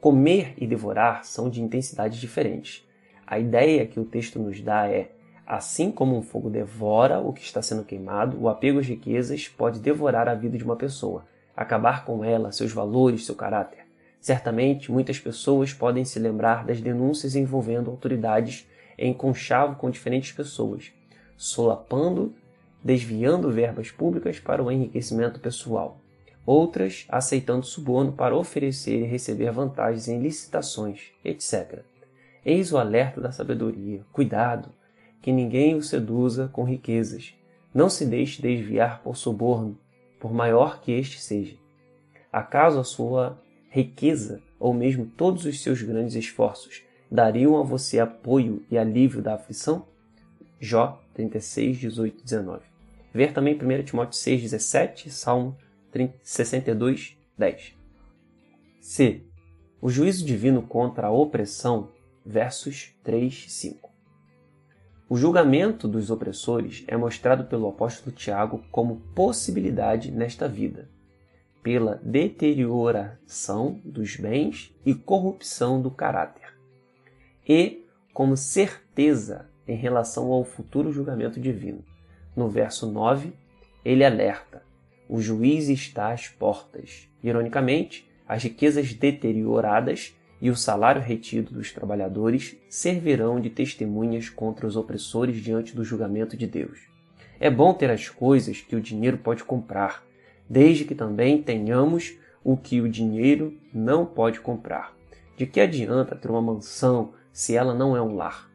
Comer 0.00 0.54
e 0.56 0.66
devorar 0.66 1.26
são 1.26 1.50
de 1.50 1.60
intensidades 1.60 2.18
diferentes. 2.18 2.88
A 3.26 3.38
ideia 3.38 3.86
que 3.86 4.00
o 4.00 4.06
texto 4.06 4.38
nos 4.38 4.58
dá 4.62 4.88
é: 4.88 5.10
assim 5.46 5.90
como 5.92 6.16
um 6.16 6.22
fogo 6.22 6.48
devora 6.48 7.20
o 7.20 7.34
que 7.34 7.42
está 7.42 7.60
sendo 7.60 7.84
queimado, 7.84 8.40
o 8.40 8.48
apego 8.48 8.78
às 8.78 8.86
riquezas 8.86 9.48
pode 9.48 9.80
devorar 9.80 10.28
a 10.30 10.34
vida 10.34 10.56
de 10.56 10.64
uma 10.64 10.76
pessoa, 10.76 11.28
acabar 11.60 12.06
com 12.06 12.24
ela, 12.24 12.50
seus 12.52 12.72
valores, 12.72 13.26
seu 13.26 13.34
caráter. 13.34 13.84
Certamente, 14.18 14.90
muitas 14.90 15.18
pessoas 15.18 15.74
podem 15.74 16.06
se 16.06 16.18
lembrar 16.18 16.64
das 16.64 16.80
denúncias 16.80 17.36
envolvendo 17.36 17.90
autoridades 17.90 18.66
em 18.96 19.12
conchavo 19.12 19.76
com 19.76 19.90
diferentes 19.90 20.32
pessoas, 20.32 20.90
solapando, 21.36 22.34
desviando 22.82 23.50
verbas 23.50 23.90
públicas 23.90 24.40
para 24.40 24.62
o 24.62 24.72
enriquecimento 24.72 25.38
pessoal. 25.38 25.98
Outras 26.46 27.04
aceitando 27.10 27.66
suborno 27.66 28.12
para 28.12 28.34
oferecer 28.34 29.00
e 29.00 29.06
receber 29.06 29.52
vantagens 29.52 30.08
em 30.08 30.18
licitações, 30.18 31.12
etc. 31.22 31.80
Eis 32.42 32.72
o 32.72 32.78
alerta 32.78 33.20
da 33.20 33.32
sabedoria. 33.32 34.00
Cuidado, 34.14 34.70
que 35.20 35.30
ninguém 35.30 35.74
o 35.74 35.82
seduza 35.82 36.48
com 36.50 36.64
riquezas. 36.64 37.34
Não 37.72 37.90
se 37.90 38.06
deixe 38.06 38.40
desviar 38.40 39.02
por 39.02 39.14
suborno, 39.14 39.78
por 40.20 40.32
maior 40.32 40.80
que 40.80 40.92
este 40.92 41.20
seja. 41.20 41.56
Acaso 42.32 42.78
a 42.78 42.84
sua 42.84 43.42
riqueza, 43.70 44.40
ou 44.58 44.72
mesmo 44.72 45.06
todos 45.06 45.46
os 45.46 45.62
seus 45.62 45.82
grandes 45.82 46.14
esforços, 46.14 46.82
dariam 47.10 47.56
a 47.58 47.62
você 47.62 47.98
apoio 47.98 48.62
e 48.70 48.78
alívio 48.78 49.22
da 49.22 49.34
aflição? 49.34 49.86
Jó 50.60 51.02
36, 51.14 51.78
18, 51.78 52.22
19. 52.22 52.62
Ver 53.12 53.32
também 53.32 53.54
1 53.54 53.82
Timóteo 53.82 54.16
6, 54.16 54.42
17, 54.42 55.10
Salmo 55.10 55.56
62, 56.22 57.16
10. 57.36 57.74
C. 58.80 59.22
O 59.80 59.88
juízo 59.88 60.24
divino 60.24 60.62
contra 60.62 61.08
a 61.08 61.10
opressão, 61.10 61.90
versos 62.24 62.94
3 63.02 63.46
e 63.46 63.50
5. 63.50 63.89
O 65.12 65.16
julgamento 65.16 65.88
dos 65.88 66.08
opressores 66.08 66.84
é 66.86 66.96
mostrado 66.96 67.46
pelo 67.46 67.68
apóstolo 67.68 68.14
Tiago 68.14 68.62
como 68.70 69.00
possibilidade 69.12 70.08
nesta 70.08 70.46
vida, 70.46 70.88
pela 71.64 71.96
deterioração 71.96 73.80
dos 73.84 74.14
bens 74.14 74.72
e 74.86 74.94
corrupção 74.94 75.82
do 75.82 75.90
caráter 75.90 76.56
e 77.44 77.84
como 78.14 78.36
certeza 78.36 79.50
em 79.66 79.74
relação 79.74 80.30
ao 80.30 80.44
futuro 80.44 80.92
julgamento 80.92 81.40
divino. 81.40 81.84
No 82.36 82.48
verso 82.48 82.86
9, 82.86 83.32
ele 83.84 84.04
alerta: 84.04 84.62
o 85.08 85.20
juiz 85.20 85.68
está 85.68 86.12
às 86.12 86.28
portas. 86.28 87.08
Ironicamente, 87.20 88.08
as 88.28 88.44
riquezas 88.44 88.94
deterioradas 88.94 90.14
e 90.40 90.48
o 90.48 90.56
salário 90.56 91.02
retido 91.02 91.52
dos 91.52 91.70
trabalhadores 91.70 92.56
servirão 92.68 93.40
de 93.40 93.50
testemunhas 93.50 94.30
contra 94.30 94.66
os 94.66 94.76
opressores 94.76 95.36
diante 95.36 95.76
do 95.76 95.84
julgamento 95.84 96.36
de 96.36 96.46
Deus. 96.46 96.80
É 97.38 97.50
bom 97.50 97.74
ter 97.74 97.90
as 97.90 98.08
coisas 98.08 98.60
que 98.60 98.74
o 98.74 98.80
dinheiro 98.80 99.18
pode 99.18 99.44
comprar, 99.44 100.02
desde 100.48 100.84
que 100.84 100.94
também 100.94 101.42
tenhamos 101.42 102.16
o 102.42 102.56
que 102.56 102.80
o 102.80 102.88
dinheiro 102.88 103.58
não 103.72 104.06
pode 104.06 104.40
comprar. 104.40 104.96
De 105.36 105.46
que 105.46 105.60
adianta 105.60 106.16
ter 106.16 106.30
uma 106.30 106.42
mansão, 106.42 107.12
se 107.32 107.56
ela 107.56 107.74
não 107.74 107.96
é 107.96 108.02
um 108.02 108.14
lar? 108.14 108.50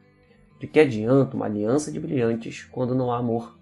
De 0.59 0.67
que 0.67 0.79
adianta 0.79 1.35
uma 1.35 1.45
aliança 1.45 1.91
de 1.91 1.99
brilhantes 1.99 2.63
quando 2.71 2.95
não 2.95 3.11
há 3.11 3.17
amor? 3.17 3.57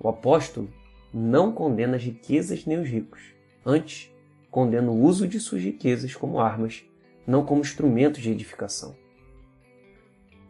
O 0.00 0.08
apóstolo 0.08 0.68
não 1.12 1.52
condena 1.52 1.96
as 1.96 2.02
riquezas 2.02 2.64
nem 2.66 2.80
os 2.80 2.88
ricos. 2.88 3.20
Antes, 3.64 4.12
condena 4.50 4.90
o 4.90 5.00
uso 5.00 5.26
de 5.28 5.38
suas 5.38 5.62
riquezas 5.62 6.14
como 6.14 6.40
armas, 6.40 6.84
não 7.26 7.44
como 7.44 7.60
instrumentos 7.60 8.20
de 8.20 8.30
edificação. 8.30 8.94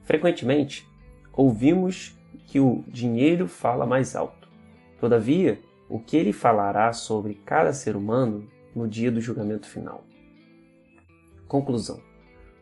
Frequentemente, 0.02 0.88
ouvimos 1.32 2.16
que 2.46 2.60
o 2.60 2.84
dinheiro 2.88 3.46
fala 3.46 3.86
mais 3.86 4.16
alto. 4.16 4.48
Todavia, 5.00 5.60
o 5.88 5.98
que 5.98 6.16
ele 6.16 6.32
falará 6.32 6.92
sobre 6.92 7.34
cada 7.34 7.72
ser 7.72 7.96
humano 7.96 8.48
no 8.74 8.88
dia 8.88 9.10
do 9.10 9.20
julgamento 9.20 9.66
final? 9.66 10.04
Conclusão. 11.46 12.00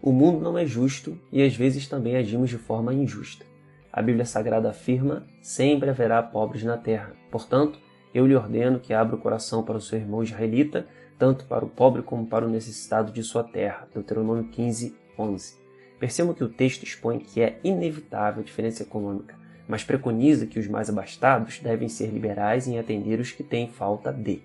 O 0.02 0.12
mundo 0.12 0.40
não 0.40 0.56
é 0.56 0.64
justo 0.64 1.18
e 1.30 1.42
às 1.42 1.54
vezes 1.54 1.86
também 1.86 2.16
agimos 2.16 2.50
de 2.50 2.56
forma 2.56 2.94
injusta. 2.94 3.44
A 3.92 4.00
Bíblia 4.00 4.24
Sagrada 4.24 4.70
afirma: 4.70 5.26
sempre 5.40 5.90
haverá 5.90 6.22
pobres 6.22 6.62
na 6.62 6.76
terra. 6.76 7.12
Portanto, 7.30 7.78
eu 8.14 8.26
lhe 8.26 8.34
ordeno 8.34 8.80
que 8.80 8.94
abra 8.94 9.16
o 9.16 9.20
coração 9.20 9.62
para 9.62 9.76
o 9.76 9.80
seu 9.80 9.98
irmão 9.98 10.22
israelita, 10.22 10.86
tanto 11.20 11.44
para 11.44 11.66
o 11.66 11.68
pobre 11.68 12.02
como 12.02 12.26
para 12.26 12.46
o 12.46 12.48
necessitado 12.48 13.12
de 13.12 13.22
sua 13.22 13.44
terra. 13.44 13.86
Deuteronômio 13.92 14.44
15, 14.44 14.96
11. 15.18 15.54
Percebam 15.98 16.32
que 16.32 16.42
o 16.42 16.48
texto 16.48 16.82
expõe 16.82 17.18
que 17.18 17.42
é 17.42 17.60
inevitável 17.62 18.40
a 18.40 18.44
diferença 18.44 18.82
econômica, 18.82 19.36
mas 19.68 19.84
preconiza 19.84 20.46
que 20.46 20.58
os 20.58 20.66
mais 20.66 20.88
abastados 20.88 21.58
devem 21.58 21.90
ser 21.90 22.06
liberais 22.06 22.66
em 22.66 22.78
atender 22.78 23.20
os 23.20 23.32
que 23.32 23.44
têm 23.44 23.68
falta 23.68 24.10
de. 24.10 24.40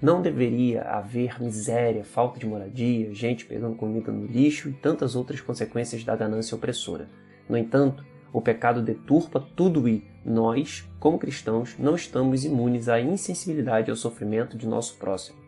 Não 0.00 0.22
deveria 0.22 0.82
haver 0.84 1.40
miséria, 1.40 2.02
falta 2.02 2.40
de 2.40 2.46
moradia, 2.46 3.12
gente 3.12 3.44
pegando 3.44 3.76
comida 3.76 4.10
no 4.10 4.26
lixo 4.26 4.70
e 4.70 4.72
tantas 4.72 5.14
outras 5.14 5.42
consequências 5.42 6.02
da 6.02 6.16
ganância 6.16 6.56
opressora. 6.56 7.10
No 7.46 7.58
entanto, 7.58 8.02
o 8.32 8.40
pecado 8.40 8.80
deturpa 8.80 9.38
tudo 9.54 9.86
e 9.86 10.02
nós, 10.24 10.88
como 10.98 11.18
cristãos, 11.18 11.76
não 11.78 11.94
estamos 11.94 12.42
imunes 12.42 12.88
à 12.88 12.98
insensibilidade 12.98 13.90
ao 13.90 13.96
sofrimento 13.96 14.56
de 14.56 14.66
nosso 14.66 14.96
próximo. 14.96 15.43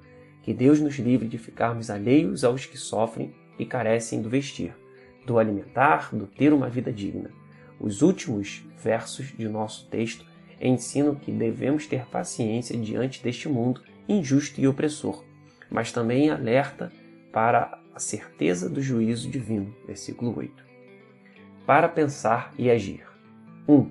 Que 0.47 0.55
Deus 0.55 0.79
nos 0.79 0.95
livre 0.95 1.26
de 1.26 1.38
ficarmos 1.38 1.91
alheios 1.91 2.45
aos 2.45 2.67
que 2.67 2.79
sofrem 2.79 3.35
e 3.59 3.67
carecem 3.67 4.23
do 4.23 4.31
vestir. 4.31 4.73
do 5.26 5.41
alimentar, 5.41 6.15
do 6.15 6.25
ter 6.25 6.53
uma 6.53 6.69
vida 6.69 6.93
digna. 6.93 7.33
Os 7.81 8.00
últimos 8.00 8.65
versos 8.81 9.37
de 9.37 9.49
nosso 9.49 9.88
texto 9.88 10.25
ensinam 10.61 11.17
que 11.17 11.33
devemos 11.33 11.88
ter 11.88 12.07
paciência 12.07 12.79
diante 12.79 13.21
deste 13.21 13.49
mundo 13.49 13.83
injusto 14.09 14.61
e 14.61 14.69
opressor, 14.69 15.25
mas 15.69 15.91
também 15.91 16.31
alerta 16.31 16.93
para 17.33 17.76
a 17.93 17.99
certeza 17.99 18.71
do 18.71 18.81
juízo 18.81 19.29
divino. 19.29 19.75
Versículo 19.85 20.38
8. 20.38 20.65
Para 21.67 21.88
pensar 21.88 22.55
e 22.57 22.71
agir. 22.71 23.05
1. 23.67 23.75
Um, 23.75 23.91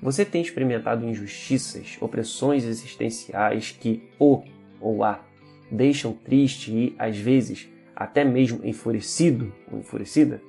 você 0.00 0.24
tem 0.24 0.40
experimentado 0.40 1.04
injustiças, 1.04 1.98
opressões 2.00 2.62
existenciais 2.62 3.72
que 3.72 4.08
o 4.20 4.44
ou 4.80 5.02
a 5.02 5.25
deixam 5.70 6.12
triste 6.12 6.70
e, 6.70 6.94
às 6.98 7.16
vezes, 7.16 7.68
até 7.94 8.24
mesmo 8.24 8.64
enfurecido 8.64 9.52
ou 9.70 9.78
enfurecida? 9.78 10.42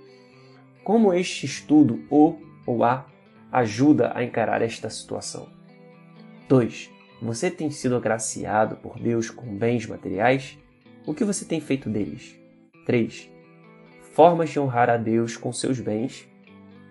Como 0.83 1.13
este 1.13 1.45
estudo 1.45 2.03
o 2.09 2.35
ou 2.65 2.83
a 2.83 3.05
ajuda 3.51 4.11
a 4.15 4.23
encarar 4.23 4.61
esta 4.61 4.89
situação? 4.89 5.49
2. 6.47 6.89
Você 7.21 7.49
tem 7.49 7.69
sido 7.71 7.95
agraciado 7.95 8.75
por 8.77 8.99
Deus 8.99 9.29
com 9.29 9.55
bens 9.55 9.85
materiais? 9.85 10.57
O 11.05 11.13
que 11.13 11.23
você 11.23 11.45
tem 11.45 11.59
feito 11.59 11.89
deles? 11.89 12.35
3. 12.85 13.29
Formas 14.13 14.49
de 14.49 14.59
honrar 14.59 14.89
a 14.89 14.97
Deus 14.97 15.35
com 15.35 15.51
seus 15.51 15.79
bens: 15.79 16.27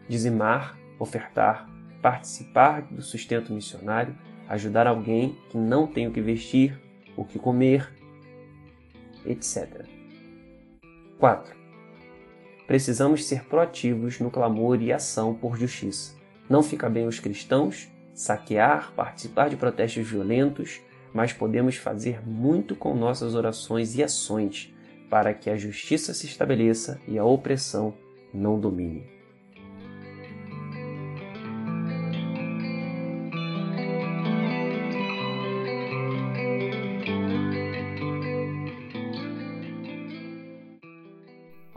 dizimar, 0.08 0.78
ofertar, 0.98 1.68
participar 2.02 2.82
do 2.82 3.02
sustento 3.02 3.52
missionário, 3.52 4.16
ajudar 4.48 4.86
alguém 4.86 5.36
que 5.50 5.56
não 5.56 5.86
tem 5.86 6.06
o 6.06 6.12
que 6.12 6.20
vestir, 6.20 6.78
o 7.16 7.24
que 7.24 7.38
comer, 7.38 7.95
etc. 9.26 9.84
4. 11.18 11.54
Precisamos 12.66 13.24
ser 13.26 13.44
proativos 13.44 14.20
no 14.20 14.30
clamor 14.30 14.80
e 14.82 14.92
ação 14.92 15.34
por 15.34 15.56
justiça. 15.56 16.14
Não 16.48 16.62
fica 16.62 16.88
bem 16.88 17.06
os 17.06 17.20
cristãos 17.20 17.88
saquear, 18.16 18.92
participar 18.96 19.50
de 19.50 19.56
protestos 19.56 20.08
violentos, 20.08 20.80
mas 21.12 21.32
podemos 21.32 21.76
fazer 21.76 22.26
muito 22.26 22.74
com 22.74 22.94
nossas 22.94 23.34
orações 23.34 23.94
e 23.94 24.02
ações 24.02 24.74
para 25.10 25.34
que 25.34 25.50
a 25.50 25.56
justiça 25.56 26.14
se 26.14 26.26
estabeleça 26.26 27.00
e 27.06 27.18
a 27.18 27.24
opressão 27.24 27.94
não 28.32 28.58
domine. 28.58 29.15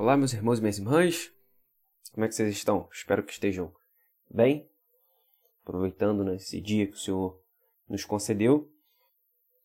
Olá, 0.09 0.17
meus 0.17 0.33
irmãos 0.33 0.57
e 0.57 0.61
minhas 0.61 0.79
irmãs. 0.79 1.31
Como 2.11 2.25
é 2.25 2.27
que 2.27 2.33
vocês 2.33 2.51
estão? 2.51 2.89
Espero 2.91 3.21
que 3.21 3.31
estejam 3.31 3.71
bem, 4.27 4.67
aproveitando 5.61 6.23
nesse 6.23 6.59
dia 6.59 6.87
que 6.87 6.93
o 6.93 6.97
Senhor 6.97 7.39
nos 7.87 8.05
concedeu. 8.05 8.67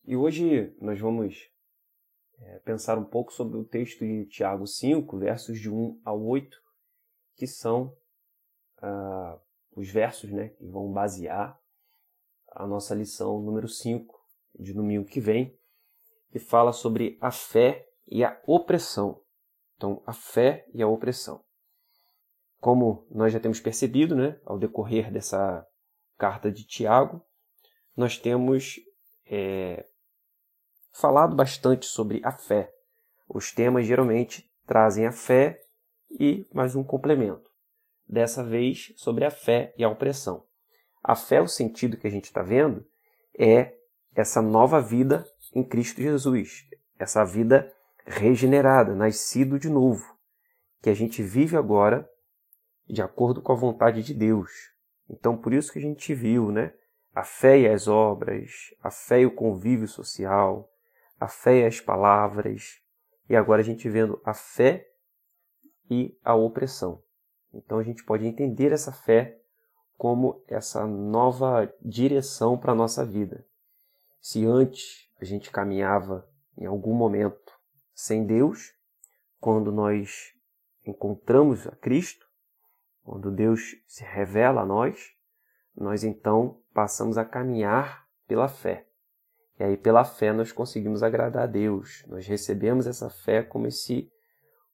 E 0.05 0.15
hoje 0.15 0.71
nós 0.79 0.99
vamos 0.99 1.49
é, 2.37 2.59
pensar 2.59 2.99
um 2.99 3.03
pouco 3.03 3.33
sobre 3.33 3.57
o 3.57 3.63
texto 3.63 4.05
de 4.05 4.27
Tiago 4.27 4.67
5, 4.67 5.17
versos 5.17 5.59
de 5.59 5.67
1 5.67 5.99
a 6.05 6.13
8, 6.13 6.61
que 7.35 7.47
são 7.47 7.97
ah, 8.77 9.39
os 9.75 9.89
versos 9.89 10.31
né, 10.31 10.49
que 10.49 10.67
vão 10.67 10.93
basear 10.93 11.59
a 12.51 12.67
nossa 12.67 12.93
lição 12.93 13.41
número 13.41 13.67
5 13.67 14.15
de 14.59 14.73
domingo 14.73 15.07
que 15.07 15.19
vem, 15.19 15.57
que 16.29 16.37
fala 16.37 16.71
sobre 16.71 17.17
a 17.19 17.31
fé 17.31 17.89
e 18.05 18.23
a 18.23 18.39
opressão. 18.45 19.24
Então, 19.75 20.01
a 20.05 20.13
fé 20.13 20.65
e 20.73 20.81
a 20.81 20.87
opressão. 20.87 21.43
Como 22.59 23.05
nós 23.11 23.31
já 23.31 23.39
temos 23.39 23.59
percebido, 23.59 24.15
né, 24.15 24.39
ao 24.45 24.57
decorrer 24.57 25.11
dessa 25.11 25.65
carta 26.17 26.51
de 26.51 26.65
Tiago, 26.65 27.21
nós 27.95 28.17
temos 28.17 28.79
é, 29.25 29.85
falado 30.91 31.35
bastante 31.35 31.85
sobre 31.85 32.21
a 32.23 32.31
fé. 32.31 32.73
Os 33.27 33.51
temas 33.51 33.85
geralmente 33.85 34.49
trazem 34.65 35.05
a 35.05 35.11
fé 35.11 35.61
e 36.19 36.47
mais 36.53 36.75
um 36.75 36.83
complemento. 36.83 37.49
Dessa 38.07 38.43
vez, 38.43 38.93
sobre 38.95 39.25
a 39.25 39.31
fé 39.31 39.73
e 39.77 39.83
a 39.83 39.89
opressão. 39.89 40.45
A 41.03 41.15
fé, 41.15 41.41
o 41.41 41.47
sentido 41.47 41.97
que 41.97 42.07
a 42.07 42.11
gente 42.11 42.25
está 42.25 42.41
vendo, 42.41 42.85
é 43.37 43.75
essa 44.15 44.41
nova 44.41 44.81
vida 44.81 45.25
em 45.53 45.63
Cristo 45.63 46.01
Jesus, 46.01 46.67
essa 46.97 47.23
vida 47.25 47.71
regenerada, 48.05 48.93
nascido 48.93 49.59
de 49.59 49.69
novo, 49.69 50.15
que 50.81 50.89
a 50.89 50.93
gente 50.93 51.23
vive 51.23 51.57
agora 51.57 52.07
de 52.87 53.01
acordo 53.01 53.41
com 53.41 53.51
a 53.51 53.55
vontade 53.55 54.03
de 54.03 54.13
Deus. 54.13 54.51
Então, 55.09 55.35
por 55.35 55.53
isso 55.53 55.71
que 55.71 55.79
a 55.79 55.81
gente 55.81 56.13
viu, 56.13 56.51
né? 56.51 56.73
A 57.13 57.23
fé 57.23 57.59
e 57.59 57.67
as 57.67 57.87
obras, 57.87 58.73
a 58.83 58.91
fé 58.91 59.21
e 59.21 59.25
o 59.25 59.33
convívio 59.33 59.87
social, 59.87 60.69
a 61.19 61.27
fé 61.27 61.61
e 61.61 61.65
as 61.65 61.79
palavras, 61.79 62.81
e 63.29 63.35
agora 63.35 63.61
a 63.61 63.65
gente 63.65 63.89
vendo 63.89 64.21
a 64.23 64.33
fé 64.33 64.87
e 65.89 66.17
a 66.23 66.35
opressão. 66.35 67.01
Então 67.53 67.79
a 67.79 67.83
gente 67.83 68.03
pode 68.03 68.25
entender 68.25 68.71
essa 68.71 68.91
fé 68.91 69.39
como 69.97 70.43
essa 70.47 70.85
nova 70.85 71.73
direção 71.81 72.57
para 72.57 72.73
a 72.73 72.75
nossa 72.75 73.05
vida. 73.05 73.45
Se 74.19 74.45
antes 74.45 75.09
a 75.19 75.25
gente 75.25 75.49
caminhava 75.49 76.27
em 76.57 76.65
algum 76.65 76.93
momento 76.93 77.44
sem 77.95 78.25
Deus, 78.25 78.73
quando 79.39 79.71
nós 79.71 80.33
encontramos 80.85 81.65
a 81.65 81.71
Cristo, 81.71 82.27
quando 83.01 83.31
Deus 83.31 83.75
se 83.87 84.03
revela 84.03 84.61
a 84.61 84.65
nós, 84.65 85.15
nós 85.75 86.03
então 86.03 86.61
passamos 86.73 87.17
a 87.17 87.23
caminhar 87.23 88.05
pela 88.27 88.47
fé. 88.47 88.85
E 89.57 89.63
aí 89.63 89.77
pela 89.77 90.03
fé 90.03 90.33
nós 90.33 90.51
conseguimos 90.51 91.01
agradar 91.01 91.43
a 91.43 91.47
Deus. 91.47 92.03
Nós 92.07 92.27
recebemos 92.27 92.85
essa 92.85 93.09
fé 93.09 93.41
como 93.41 93.67
esse 93.67 94.11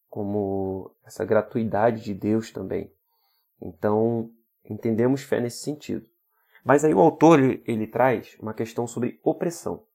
como 0.09 0.93
essa 1.05 1.23
gratuidade 1.23 2.03
de 2.03 2.13
Deus 2.13 2.51
também. 2.51 2.93
Então, 3.61 4.29
entendemos 4.65 5.23
fé 5.23 5.39
nesse 5.39 5.63
sentido. 5.63 6.05
Mas 6.65 6.83
aí 6.83 6.93
o 6.93 6.99
autor 6.99 7.39
ele, 7.39 7.63
ele 7.65 7.87
traz 7.87 8.35
uma 8.39 8.53
questão 8.53 8.85
sobre 8.85 9.21
opressão. 9.23 9.85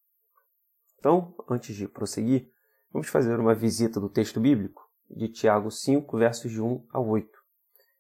Então, 0.99 1.35
antes 1.49 1.77
de 1.77 1.87
prosseguir, 1.87 2.51
Vamos 2.97 3.11
fazer 3.11 3.39
uma 3.39 3.55
visita 3.55 4.01
do 4.01 4.09
texto 4.09 4.41
bíblico 4.41 4.91
de 5.11 5.29
Tiago 5.29 5.71
5, 5.71 6.17
versos 6.17 6.51
de 6.51 6.63
1 6.63 6.87
a 6.89 6.99
8. 6.99 7.29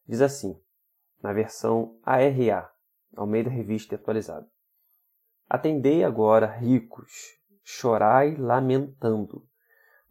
Diz 0.09 0.23
assim, 0.23 0.59
na 1.23 1.35
versão 1.35 2.01
ARA, 2.03 2.73
Almeida 3.15 3.51
Revista 3.51 3.97
Atualizada: 3.97 4.49
Atendei 5.51 6.03
agora, 6.03 6.47
ricos, 6.47 7.13
chorai 7.63 8.37
lamentando, 8.37 9.47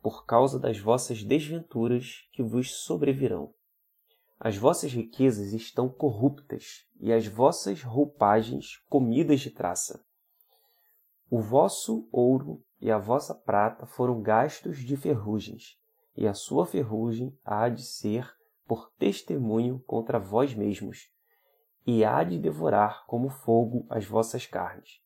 por 0.04 0.24
causa 0.24 0.60
das 0.60 0.78
vossas 0.78 1.24
desventuras 1.24 2.30
que 2.32 2.44
vos 2.44 2.84
sobrevirão. 2.84 3.56
As 4.40 4.56
vossas 4.56 4.94
riquezas 4.94 5.52
estão 5.52 5.90
corruptas, 5.90 6.86
e 7.00 7.12
as 7.12 7.26
vossas 7.26 7.82
roupagens 7.82 8.84
comidas 8.88 9.40
de 9.40 9.50
traça. 9.50 10.06
O 11.30 11.42
vosso 11.42 12.08
ouro 12.12 12.64
e 12.80 12.92
a 12.92 12.98
vossa 12.98 13.34
prata 13.34 13.86
foram 13.86 14.22
gastos 14.22 14.78
de 14.78 14.96
ferrugens, 14.96 15.80
e 16.16 16.28
a 16.28 16.34
sua 16.34 16.66
ferrugem 16.66 17.38
há 17.44 17.68
de 17.68 17.84
ser 17.84 18.32
por 18.68 18.92
testemunho 18.98 19.80
contra 19.88 20.20
vós 20.20 20.54
mesmos, 20.54 21.12
e 21.86 22.06
há 22.06 22.24
de 22.24 22.38
devorar 22.38 23.06
como 23.08 23.30
fogo 23.30 23.86
as 23.90 24.06
vossas 24.06 24.46
carnes. 24.46 25.02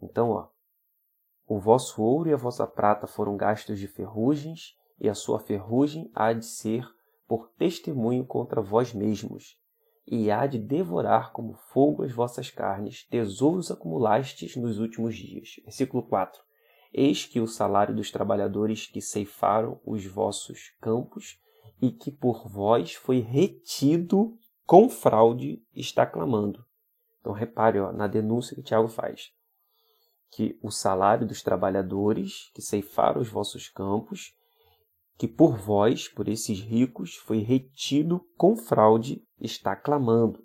Então, 0.00 0.30
ó, 0.30 0.48
o 1.46 1.58
vosso 1.58 2.02
ouro 2.02 2.30
e 2.30 2.32
a 2.32 2.38
vossa 2.38 2.66
prata 2.66 3.06
foram 3.06 3.36
gastos 3.36 3.78
de 3.78 3.86
ferrugens, 3.86 4.78
e 4.98 5.08
a 5.08 5.14
sua 5.14 5.38
ferrugem 5.38 6.10
há 6.14 6.32
de 6.32 6.46
ser 6.46 6.88
por 7.26 7.50
testemunho 7.58 8.24
contra 8.24 8.62
vós 8.62 8.94
mesmos, 8.94 9.58
e 10.06 10.30
há 10.30 10.46
de 10.46 10.58
devorar 10.58 11.32
como 11.32 11.54
fogo 11.54 12.02
as 12.02 12.12
vossas 12.12 12.50
carnes, 12.50 13.04
tesouros 13.08 13.70
acumulastes 13.70 14.56
nos 14.56 14.78
últimos 14.78 15.16
dias. 15.16 15.56
Versículo 15.64 16.02
4. 16.02 16.42
Eis 16.92 17.24
que 17.24 17.40
o 17.40 17.46
salário 17.46 17.94
dos 17.94 18.10
trabalhadores 18.10 18.86
que 18.86 19.00
ceifaram 19.00 19.80
os 19.84 20.04
vossos 20.06 20.74
campos 20.80 21.40
e 21.80 21.90
que 21.90 22.10
por 22.10 22.48
vós 22.48 22.94
foi 22.94 23.20
retido 23.20 24.36
com 24.66 24.88
fraude 24.88 25.62
está 25.74 26.06
clamando. 26.06 26.64
Então 27.20 27.32
repare 27.32 27.80
ó, 27.80 27.92
na 27.92 28.06
denúncia 28.06 28.54
que 28.54 28.62
Tiago 28.62 28.88
faz. 28.88 29.32
Que 30.30 30.58
o 30.62 30.70
salário 30.70 31.26
dos 31.26 31.42
trabalhadores 31.42 32.50
que 32.54 32.62
ceifaram 32.62 33.20
os 33.20 33.28
vossos 33.28 33.68
campos, 33.68 34.34
que 35.16 35.28
por 35.28 35.56
vós, 35.56 36.08
por 36.08 36.28
esses 36.28 36.60
ricos, 36.60 37.14
foi 37.16 37.38
retido 37.38 38.20
com 38.36 38.56
fraude, 38.56 39.22
está 39.40 39.76
clamando. 39.76 40.44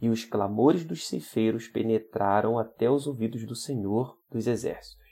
E 0.00 0.08
os 0.08 0.24
clamores 0.24 0.84
dos 0.84 1.06
ceifeiros 1.06 1.68
penetraram 1.68 2.58
até 2.58 2.90
os 2.90 3.06
ouvidos 3.06 3.44
do 3.46 3.56
Senhor 3.56 4.16
dos 4.30 4.46
Exércitos. 4.46 5.06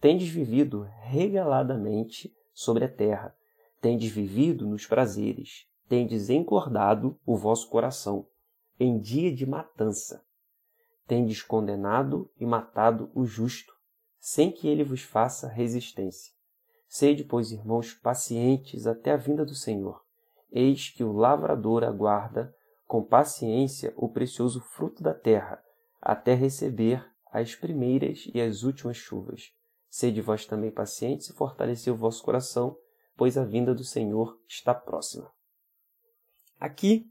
Tendes 0.00 0.28
vivido 0.28 0.86
regaladamente 1.02 2.32
sobre 2.52 2.84
a 2.84 2.88
terra, 2.88 3.34
tendes 3.80 4.10
vivido 4.10 4.66
nos 4.66 4.86
prazeres, 4.86 5.66
tendes 5.88 6.30
engordado 6.30 7.18
o 7.26 7.36
vosso 7.36 7.68
coração 7.68 8.26
em 8.78 8.98
dia 8.98 9.34
de 9.34 9.44
matança. 9.44 10.24
Tendes 11.06 11.42
condenado 11.42 12.30
e 12.38 12.46
matado 12.46 13.10
o 13.14 13.24
justo, 13.24 13.72
sem 14.18 14.50
que 14.50 14.68
ele 14.68 14.84
vos 14.84 15.02
faça 15.02 15.48
resistência. 15.48 16.32
Sede, 16.90 17.22
pois, 17.22 17.52
irmãos, 17.52 17.94
pacientes 17.94 18.84
até 18.84 19.12
a 19.12 19.16
vinda 19.16 19.44
do 19.44 19.54
Senhor. 19.54 20.04
Eis 20.50 20.88
que 20.88 21.04
o 21.04 21.12
lavrador 21.12 21.84
aguarda 21.84 22.52
com 22.84 23.00
paciência 23.00 23.94
o 23.96 24.08
precioso 24.08 24.60
fruto 24.60 25.00
da 25.00 25.14
terra, 25.14 25.62
até 26.02 26.34
receber 26.34 27.08
as 27.30 27.54
primeiras 27.54 28.28
e 28.34 28.40
as 28.40 28.64
últimas 28.64 28.96
chuvas. 28.96 29.52
Sede 29.88 30.20
vós 30.20 30.44
também 30.44 30.72
pacientes 30.72 31.30
e 31.30 31.32
fortalecei 31.32 31.92
o 31.92 31.96
vosso 31.96 32.24
coração, 32.24 32.76
pois 33.16 33.38
a 33.38 33.44
vinda 33.44 33.72
do 33.72 33.84
Senhor 33.84 34.36
está 34.48 34.74
próxima. 34.74 35.30
Aqui 36.58 37.06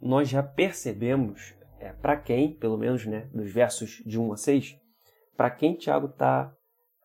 nós 0.00 0.28
já 0.28 0.42
percebemos 0.42 1.54
é, 1.78 1.92
para 1.92 2.16
quem, 2.16 2.56
pelo 2.56 2.76
menos 2.76 3.06
né, 3.06 3.30
dos 3.32 3.52
versos 3.52 4.02
de 4.04 4.18
1 4.18 4.32
a 4.32 4.36
6, 4.36 4.76
para 5.36 5.48
quem 5.48 5.76
Tiago 5.76 6.08
está 6.08 6.52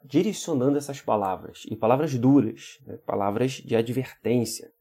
direcionando 0.07 0.77
essas 0.77 1.01
palavras, 1.01 1.63
e 1.69 1.75
palavras 1.75 2.13
duras, 2.17 2.79
né, 2.85 2.97
palavras 2.97 3.53
de 3.53 3.75
advertência, 3.75 4.71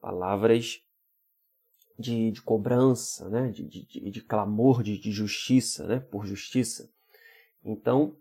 palavras 0.00 0.82
de, 1.98 2.30
de 2.30 2.42
cobrança, 2.42 3.28
né, 3.28 3.50
de, 3.50 3.68
de, 3.68 4.10
de 4.10 4.20
clamor 4.22 4.82
de, 4.82 5.12
justiça, 5.12 5.86
né, 5.86 6.00
por 6.00 6.26
justiça. 6.26 6.90
Então, 7.64 8.16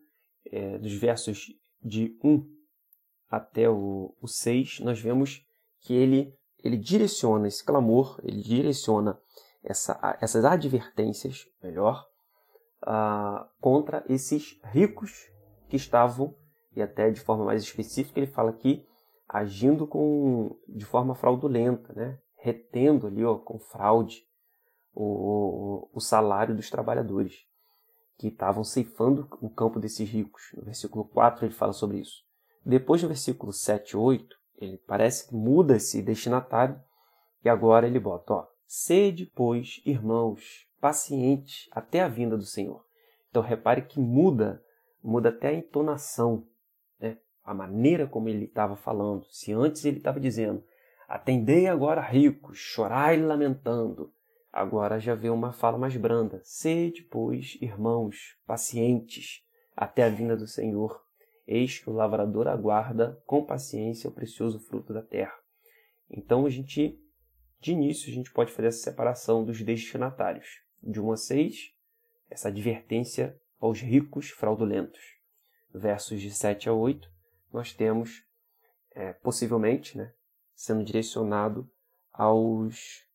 é, 0.45 0.77
dos 0.77 0.93
versos 0.93 1.53
de 1.83 2.15
1 2.23 2.47
até 3.29 3.69
o, 3.69 4.13
o 4.21 4.27
6, 4.27 4.81
nós 4.81 4.99
vemos 4.99 5.45
que 5.79 5.93
ele 5.93 6.33
ele 6.63 6.77
direciona 6.77 7.47
esse 7.47 7.63
clamor, 7.63 8.19
ele 8.23 8.41
direciona 8.41 9.19
essa, 9.63 10.17
essas 10.21 10.45
advertências, 10.45 11.47
melhor, 11.61 12.07
uh, 12.83 13.45
contra 13.59 14.03
esses 14.07 14.59
ricos 14.65 15.27
que 15.71 15.77
estavam, 15.77 16.35
e 16.75 16.81
até 16.81 17.09
de 17.09 17.21
forma 17.21 17.45
mais 17.45 17.63
específica, 17.63 18.19
ele 18.19 18.27
fala 18.27 18.49
aqui, 18.49 18.85
agindo 19.27 19.87
com, 19.87 20.57
de 20.67 20.83
forma 20.83 21.15
fraudulenta, 21.15 21.93
né? 21.93 22.19
retendo 22.35 23.07
ali 23.07 23.23
ó, 23.23 23.37
com 23.37 23.57
fraude 23.57 24.27
o, 24.93 25.87
o 25.93 26.01
salário 26.01 26.53
dos 26.53 26.69
trabalhadores 26.69 27.47
que 28.17 28.27
estavam 28.27 28.65
ceifando 28.65 29.29
o 29.41 29.49
campo 29.49 29.79
desses 29.79 30.09
ricos. 30.09 30.51
No 30.53 30.65
versículo 30.65 31.05
4 31.05 31.45
ele 31.45 31.53
fala 31.53 31.71
sobre 31.71 31.99
isso. 31.99 32.21
Depois, 32.65 33.01
no 33.01 33.07
versículo 33.07 33.53
7 33.53 33.91
e 33.91 33.97
8, 33.97 34.35
ele 34.57 34.77
parece 34.85 35.29
que 35.29 35.35
muda 35.35 35.77
esse 35.77 36.01
destinatário 36.01 36.79
e 37.43 37.49
agora 37.49 37.87
ele 37.87 37.99
bota, 37.99 38.33
ó, 38.33 38.47
sede, 38.67 39.31
pois, 39.33 39.81
irmãos, 39.85 40.67
pacientes 40.81 41.69
até 41.71 42.01
a 42.01 42.09
vinda 42.09 42.35
do 42.35 42.43
Senhor. 42.43 42.85
Então 43.29 43.41
repare 43.41 43.83
que 43.83 43.99
muda, 43.99 44.61
muda 45.03 45.29
até 45.29 45.49
a 45.49 45.53
entonação, 45.53 46.47
né? 46.99 47.17
a 47.43 47.53
maneira 47.53 48.07
como 48.07 48.29
ele 48.29 48.45
estava 48.45 48.75
falando. 48.75 49.25
Se 49.31 49.51
antes 49.51 49.83
ele 49.85 49.97
estava 49.97 50.19
dizendo, 50.19 50.63
atendei 51.07 51.67
agora 51.67 52.01
ricos, 52.01 52.57
chorai 52.57 53.17
lamentando, 53.17 54.13
agora 54.51 54.99
já 54.99 55.15
vê 55.15 55.29
uma 55.29 55.53
fala 55.53 55.77
mais 55.77 55.95
branda. 55.97 56.41
Sede, 56.43 57.03
pois, 57.03 57.57
irmãos, 57.61 58.37
pacientes 58.45 59.43
até 59.75 60.03
a 60.03 60.09
vinda 60.09 60.35
do 60.35 60.47
Senhor. 60.47 61.01
Eis 61.47 61.79
que 61.79 61.89
o 61.89 61.93
lavrador 61.93 62.47
aguarda 62.47 63.21
com 63.25 63.43
paciência 63.43 64.09
o 64.09 64.13
precioso 64.13 64.59
fruto 64.59 64.93
da 64.93 65.01
terra. 65.01 65.33
Então, 66.09 66.45
a 66.45 66.49
gente, 66.49 66.99
de 67.59 67.71
início, 67.71 68.09
a 68.09 68.13
gente 68.13 68.31
pode 68.31 68.51
fazer 68.51 68.67
essa 68.67 68.83
separação 68.83 69.43
dos 69.43 69.61
destinatários. 69.61 70.61
De 70.83 70.99
1 70.99 71.11
a 71.11 71.17
6, 71.17 71.73
essa 72.29 72.47
advertência 72.49 73.40
aos 73.61 73.79
ricos 73.79 74.29
fraudulentos. 74.31 74.99
Versos 75.73 76.19
de 76.19 76.31
7 76.31 76.67
a 76.67 76.73
8, 76.73 77.09
nós 77.53 77.71
temos, 77.71 78.25
é, 78.93 79.13
possivelmente, 79.13 79.97
né, 79.97 80.13
sendo 80.53 80.83
direcionado 80.83 81.69
aos, 82.11 83.07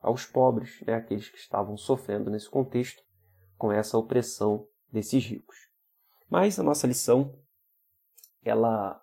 aos 0.00 0.24
pobres, 0.24 0.80
né, 0.82 0.94
aqueles 0.94 1.28
que 1.28 1.38
estavam 1.38 1.76
sofrendo 1.76 2.30
nesse 2.30 2.48
contexto 2.48 3.02
com 3.58 3.72
essa 3.72 3.98
opressão 3.98 4.68
desses 4.92 5.24
ricos. 5.24 5.56
Mas 6.28 6.58
a 6.58 6.62
nossa 6.62 6.86
lição 6.86 7.36
ela 8.44 9.00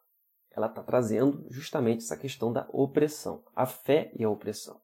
ela 0.54 0.68
está 0.68 0.84
trazendo 0.84 1.48
justamente 1.50 2.04
essa 2.04 2.18
questão 2.18 2.52
da 2.52 2.68
opressão, 2.74 3.44
a 3.56 3.66
fé 3.66 4.12
e 4.14 4.24
a 4.24 4.30
opressão. 4.30 4.82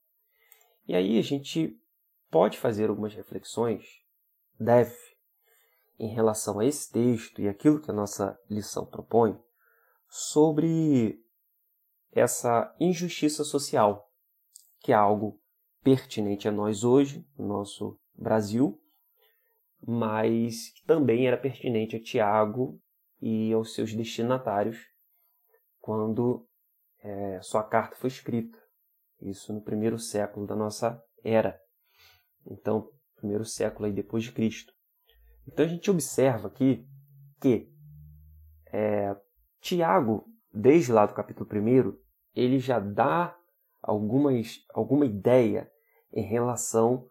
E 0.88 0.96
aí 0.96 1.20
a 1.20 1.22
gente 1.22 1.78
pode 2.32 2.58
fazer 2.58 2.90
algumas 2.90 3.14
reflexões, 3.14 3.86
deve, 4.58 4.96
em 6.00 6.14
relação 6.14 6.60
a 6.60 6.66
esse 6.66 6.92
texto 6.92 7.42
e 7.42 7.48
aquilo 7.48 7.82
que 7.82 7.90
a 7.90 7.94
nossa 7.94 8.40
lição 8.50 8.86
propõe, 8.86 9.38
sobre 10.10 11.20
essa 12.12 12.74
injustiça 12.80 13.44
social, 13.44 14.10
que 14.80 14.92
é 14.92 14.96
algo 14.96 15.40
pertinente 15.84 16.48
a 16.48 16.52
nós 16.52 16.84
hoje, 16.84 17.26
no 17.38 17.48
nosso 17.48 18.00
Brasil, 18.14 18.82
mas 19.86 20.70
que 20.72 20.86
também 20.86 21.28
era 21.28 21.38
pertinente 21.38 21.96
a 21.96 22.02
Tiago 22.02 22.80
e 23.22 23.54
aos 23.54 23.74
seus 23.74 23.94
destinatários 23.94 24.78
quando 25.80 26.48
é, 27.02 27.40
sua 27.42 27.64
carta 27.64 27.96
foi 27.96 28.10
escrita. 28.10 28.58
Isso 29.22 29.54
no 29.54 29.62
primeiro 29.62 29.98
século 29.98 30.46
da 30.46 30.56
nossa 30.56 31.02
era. 31.24 31.60
Então, 32.46 32.90
primeiro 33.16 33.46
século 33.46 33.86
aí 33.86 33.94
depois 33.94 34.24
de 34.24 34.32
Cristo. 34.32 34.77
Então 35.48 35.66
a 35.66 35.70
gente 35.70 35.90
observa 35.90 36.48
aqui 36.48 36.86
que 37.40 37.72
é, 38.72 39.16
Tiago, 39.62 40.26
desde 40.54 40.92
lá 40.92 41.06
do 41.06 41.14
capítulo 41.14 41.50
1, 41.50 41.98
ele 42.36 42.60
já 42.60 42.80
dá 42.80 43.36
algumas, 43.82 44.66
alguma 44.74 45.06
ideia 45.06 45.72
em 46.12 46.22
relação 46.22 47.08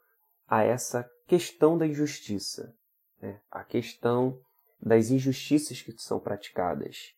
a 0.47 0.63
essa 0.63 1.09
questão 1.27 1.77
da 1.77 1.87
injustiça, 1.87 2.75
né? 3.21 3.41
a 3.51 3.65
questão 3.65 4.39
das 4.81 5.11
injustiças 5.11 5.83
que 5.83 5.93
são 5.99 6.21
praticadas. 6.21 7.15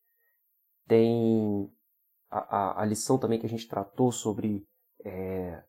Tem 0.86 1.70
a, 2.30 2.38
a, 2.38 2.82
a 2.82 2.84
lição 2.84 3.18
também 3.18 3.38
que 3.38 3.46
a 3.46 3.48
gente 3.48 3.68
tratou 3.68 4.10
sobre 4.10 4.66
é, 5.04 5.62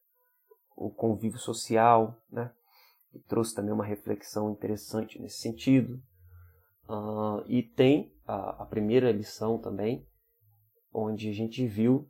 o 0.76 0.90
convívio 0.90 1.40
social, 1.40 2.16
né? 2.30 2.54
E 3.14 3.20
trouxe 3.20 3.56
também 3.56 3.74
uma 3.74 3.86
reflexão 3.86 4.52
interessante 4.52 5.20
nesse 5.20 5.40
sentido. 5.40 6.02
Uh, 6.88 7.44
e 7.48 7.62
tem 7.62 8.14
a, 8.26 8.64
a, 8.64 8.66
primeira 8.66 9.12
lição 9.12 9.60
também, 9.60 10.08
onde 10.92 11.30
a 11.30 11.34
gente 11.34 11.66
viu 11.68 12.10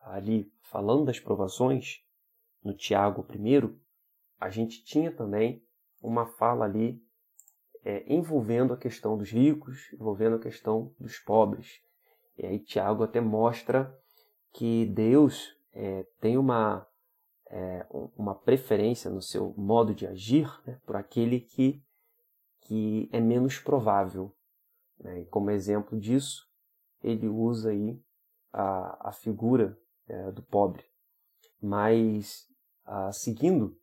ali, 0.00 0.50
falando 0.62 1.04
das 1.04 1.20
provações, 1.20 2.02
no 2.64 2.74
Tiago 2.74 3.26
I, 3.32 3.78
a 4.40 4.50
gente 4.50 4.82
tinha 4.84 5.12
também 5.12 5.62
uma 6.02 6.26
fala 6.26 6.64
ali 6.64 7.00
é, 7.84 8.04
envolvendo 8.12 8.72
a 8.72 8.76
questão 8.76 9.16
dos 9.16 9.30
ricos, 9.30 9.92
envolvendo 9.92 10.36
a 10.36 10.40
questão 10.40 10.92
dos 10.98 11.18
pobres. 11.18 11.80
E 12.36 12.46
aí 12.46 12.58
Tiago 12.58 13.02
até 13.02 13.20
mostra 13.20 13.96
que 14.52 14.86
Deus 14.86 15.56
é, 15.72 16.04
tem 16.20 16.36
uma, 16.36 16.86
é, 17.50 17.86
uma 18.16 18.34
preferência 18.34 19.10
no 19.10 19.22
seu 19.22 19.54
modo 19.56 19.94
de 19.94 20.06
agir 20.06 20.48
né, 20.66 20.78
por 20.84 20.96
aquele 20.96 21.40
que, 21.40 21.82
que 22.60 23.08
é 23.12 23.20
menos 23.20 23.58
provável. 23.58 24.34
Né? 24.98 25.22
E 25.22 25.26
como 25.26 25.50
exemplo 25.50 25.98
disso, 25.98 26.46
ele 27.02 27.28
usa 27.28 27.70
aí 27.70 28.00
a, 28.52 29.08
a 29.08 29.12
figura 29.12 29.78
é, 30.06 30.30
do 30.32 30.42
pobre. 30.42 30.84
Mas, 31.60 32.46
a, 32.84 33.12
seguindo 33.12 33.78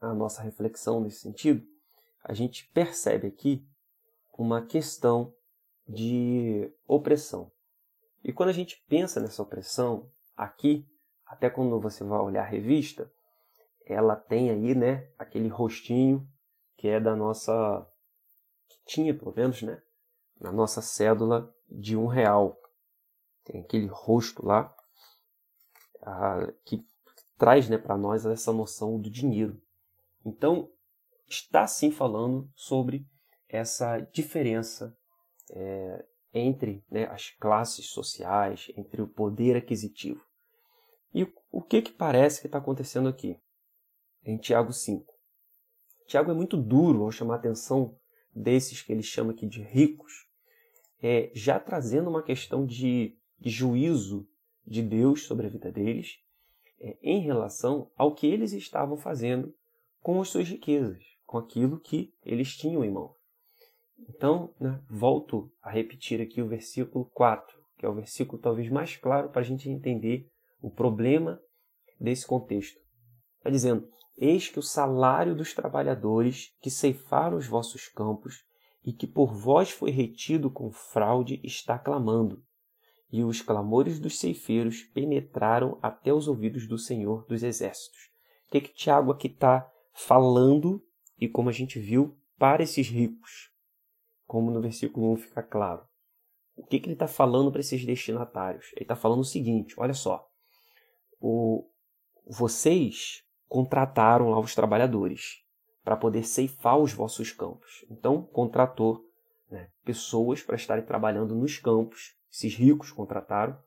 a 0.00 0.14
nossa 0.14 0.42
reflexão 0.42 1.00
nesse 1.00 1.20
sentido, 1.20 1.66
a 2.22 2.32
gente 2.32 2.68
percebe 2.72 3.26
aqui 3.26 3.66
uma 4.36 4.64
questão 4.64 5.34
de 5.88 6.72
opressão. 6.86 7.50
E 8.22 8.32
quando 8.32 8.50
a 8.50 8.52
gente 8.52 8.84
pensa 8.88 9.20
nessa 9.20 9.42
opressão, 9.42 10.10
aqui, 10.36 10.86
até 11.28 11.48
quando 11.50 11.78
você 11.80 12.02
vai 12.02 12.18
olhar 12.18 12.42
a 12.42 12.48
revista, 12.48 13.10
ela 13.86 14.16
tem 14.16 14.50
aí, 14.50 14.74
né, 14.74 15.08
aquele 15.18 15.48
rostinho 15.48 16.26
que 16.76 16.88
é 16.88 16.98
da 16.98 17.14
nossa, 17.14 17.86
que 18.68 18.78
tinha 18.86 19.16
pelo 19.16 19.34
menos, 19.34 19.62
né, 19.62 19.82
na 20.40 20.52
nossa 20.52 20.80
cédula 20.80 21.52
de 21.68 21.96
um 21.96 22.06
real. 22.06 22.58
Tem 23.44 23.60
aquele 23.60 23.86
rosto 23.86 24.44
lá 24.44 24.74
ah, 26.02 26.52
que 26.64 26.84
traz, 27.36 27.68
né, 27.68 27.78
para 27.78 27.96
nós 27.96 28.24
essa 28.24 28.52
noção 28.52 29.00
do 29.00 29.10
dinheiro. 29.10 29.60
Então, 30.24 30.70
está 31.28 31.66
sim 31.66 31.90
falando 31.90 32.50
sobre 32.54 33.06
essa 33.48 33.98
diferença 34.12 34.96
é, 35.50 36.04
entre 36.32 36.84
né, 36.90 37.06
as 37.06 37.30
classes 37.30 37.90
sociais, 37.90 38.70
entre 38.76 39.02
o 39.02 39.08
poder 39.08 39.56
aquisitivo. 39.56 40.27
E 41.14 41.26
o 41.50 41.62
que 41.62 41.82
que 41.82 41.92
parece 41.92 42.40
que 42.40 42.46
está 42.46 42.58
acontecendo 42.58 43.08
aqui? 43.08 43.38
Em 44.24 44.36
Tiago 44.36 44.72
5. 44.72 45.14
Tiago 46.06 46.30
é 46.30 46.34
muito 46.34 46.56
duro 46.56 47.02
ao 47.02 47.10
chamar 47.10 47.34
a 47.34 47.38
atenção 47.38 47.96
desses 48.34 48.82
que 48.82 48.92
ele 48.92 49.02
chama 49.02 49.32
aqui 49.32 49.46
de 49.46 49.62
ricos, 49.62 50.26
é, 51.02 51.30
já 51.34 51.58
trazendo 51.58 52.10
uma 52.10 52.22
questão 52.22 52.64
de, 52.64 53.16
de 53.38 53.50
juízo 53.50 54.28
de 54.66 54.82
Deus 54.82 55.24
sobre 55.24 55.46
a 55.46 55.50
vida 55.50 55.70
deles 55.70 56.18
é, 56.80 56.96
em 57.02 57.20
relação 57.20 57.90
ao 57.96 58.14
que 58.14 58.26
eles 58.26 58.52
estavam 58.52 58.96
fazendo 58.96 59.54
com 60.00 60.20
as 60.20 60.28
suas 60.28 60.48
riquezas, 60.48 61.02
com 61.26 61.38
aquilo 61.38 61.80
que 61.80 62.12
eles 62.22 62.56
tinham 62.56 62.84
em 62.84 62.90
mão. 62.90 63.14
Então, 64.08 64.54
né, 64.60 64.80
volto 64.88 65.50
a 65.60 65.70
repetir 65.70 66.20
aqui 66.20 66.40
o 66.40 66.48
versículo 66.48 67.06
4, 67.06 67.58
que 67.76 67.84
é 67.84 67.88
o 67.88 67.94
versículo 67.94 68.40
talvez 68.40 68.70
mais 68.70 68.96
claro 68.96 69.28
para 69.28 69.40
a 69.40 69.44
gente 69.44 69.68
entender 69.68 70.30
o 70.60 70.70
problema 70.70 71.40
desse 72.00 72.26
contexto. 72.26 72.78
Está 73.38 73.50
dizendo: 73.50 73.88
Eis 74.16 74.48
que 74.48 74.58
o 74.58 74.62
salário 74.62 75.34
dos 75.34 75.54
trabalhadores 75.54 76.54
que 76.60 76.70
ceifaram 76.70 77.36
os 77.36 77.46
vossos 77.46 77.88
campos 77.88 78.44
e 78.84 78.92
que 78.92 79.06
por 79.06 79.34
vós 79.34 79.70
foi 79.70 79.90
retido 79.90 80.50
com 80.50 80.70
fraude 80.70 81.40
está 81.44 81.78
clamando. 81.78 82.42
E 83.10 83.22
os 83.22 83.40
clamores 83.40 83.98
dos 83.98 84.18
ceifeiros 84.18 84.82
penetraram 84.82 85.78
até 85.82 86.12
os 86.12 86.28
ouvidos 86.28 86.66
do 86.66 86.78
Senhor 86.78 87.24
dos 87.26 87.42
Exércitos. 87.42 87.98
O 88.46 88.50
que, 88.50 88.60
que 88.60 88.74
Tiago 88.74 89.12
aqui 89.12 89.28
está 89.28 89.70
falando, 89.94 90.82
e 91.18 91.28
como 91.28 91.48
a 91.48 91.52
gente 91.52 91.78
viu, 91.78 92.16
para 92.38 92.62
esses 92.62 92.88
ricos? 92.88 93.50
Como 94.26 94.50
no 94.50 94.60
versículo 94.60 95.12
1 95.12 95.16
fica 95.16 95.42
claro. 95.42 95.86
O 96.56 96.64
que, 96.66 96.80
que 96.80 96.86
ele 96.86 96.94
está 96.94 97.06
falando 97.06 97.50
para 97.50 97.60
esses 97.60 97.84
destinatários? 97.84 98.72
Ele 98.74 98.82
está 98.82 98.96
falando 98.96 99.20
o 99.20 99.24
seguinte: 99.24 99.74
olha 99.78 99.94
só. 99.94 100.28
O, 101.20 101.68
vocês 102.26 103.24
contrataram 103.48 104.30
lá 104.30 104.38
os 104.38 104.54
trabalhadores 104.54 105.42
para 105.82 105.96
poder 105.96 106.22
ceifar 106.24 106.78
os 106.78 106.92
vossos 106.92 107.32
campos. 107.32 107.84
Então, 107.90 108.22
contratou 108.22 109.04
né, 109.50 109.70
pessoas 109.84 110.42
para 110.42 110.56
estarem 110.56 110.84
trabalhando 110.84 111.34
nos 111.34 111.58
campos. 111.58 112.14
Esses 112.30 112.54
ricos 112.54 112.92
contrataram 112.92 113.58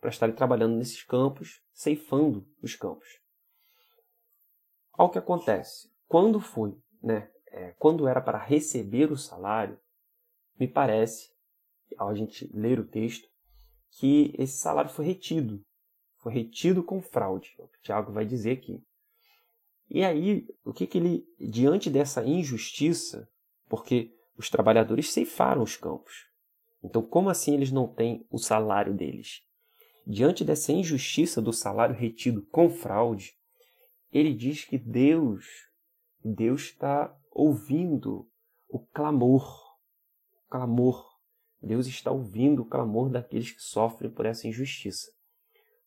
para 0.00 0.10
estarem 0.10 0.34
trabalhando 0.34 0.76
nesses 0.76 1.02
campos, 1.02 1.62
ceifando 1.72 2.46
os 2.62 2.74
campos. 2.74 3.06
Olha 4.98 5.08
o 5.08 5.10
que 5.10 5.18
acontece. 5.18 5.90
Quando 6.06 6.40
foi, 6.40 6.76
né, 7.02 7.30
é, 7.48 7.72
quando 7.78 8.06
era 8.06 8.20
para 8.20 8.38
receber 8.38 9.10
o 9.10 9.16
salário, 9.16 9.78
me 10.58 10.66
parece, 10.66 11.30
ao 11.96 12.08
a 12.08 12.14
gente 12.14 12.50
ler 12.54 12.78
o 12.78 12.86
texto, 12.86 13.28
que 13.98 14.34
esse 14.38 14.58
salário 14.58 14.90
foi 14.90 15.06
retido. 15.06 15.64
Foi 16.26 16.34
retido 16.34 16.82
com 16.82 17.00
fraude. 17.00 17.54
É 17.56 17.62
o 17.62 17.70
Tiago 17.84 18.10
vai 18.10 18.26
dizer 18.26 18.50
aqui. 18.50 18.82
E 19.88 20.02
aí, 20.02 20.44
o 20.64 20.72
que, 20.72 20.84
que 20.84 20.98
ele, 20.98 21.24
diante 21.38 21.88
dessa 21.88 22.24
injustiça, 22.24 23.28
porque 23.68 24.12
os 24.36 24.50
trabalhadores 24.50 25.12
ceifaram 25.12 25.62
os 25.62 25.76
campos. 25.76 26.26
Então, 26.82 27.00
como 27.00 27.30
assim 27.30 27.54
eles 27.54 27.70
não 27.70 27.86
têm 27.86 28.26
o 28.28 28.38
salário 28.38 28.92
deles? 28.92 29.40
Diante 30.04 30.42
dessa 30.44 30.72
injustiça 30.72 31.40
do 31.40 31.52
salário 31.52 31.94
retido 31.94 32.44
com 32.50 32.68
fraude, 32.68 33.32
ele 34.10 34.34
diz 34.34 34.64
que 34.64 34.76
Deus, 34.76 35.44
Deus 36.24 36.62
está 36.62 37.16
ouvindo 37.30 38.28
o 38.68 38.80
clamor, 38.80 39.46
o 40.44 40.50
clamor. 40.50 41.06
Deus 41.62 41.86
está 41.86 42.10
ouvindo 42.10 42.62
o 42.62 42.66
clamor 42.66 43.10
daqueles 43.10 43.52
que 43.52 43.62
sofrem 43.62 44.10
por 44.10 44.26
essa 44.26 44.48
injustiça. 44.48 45.14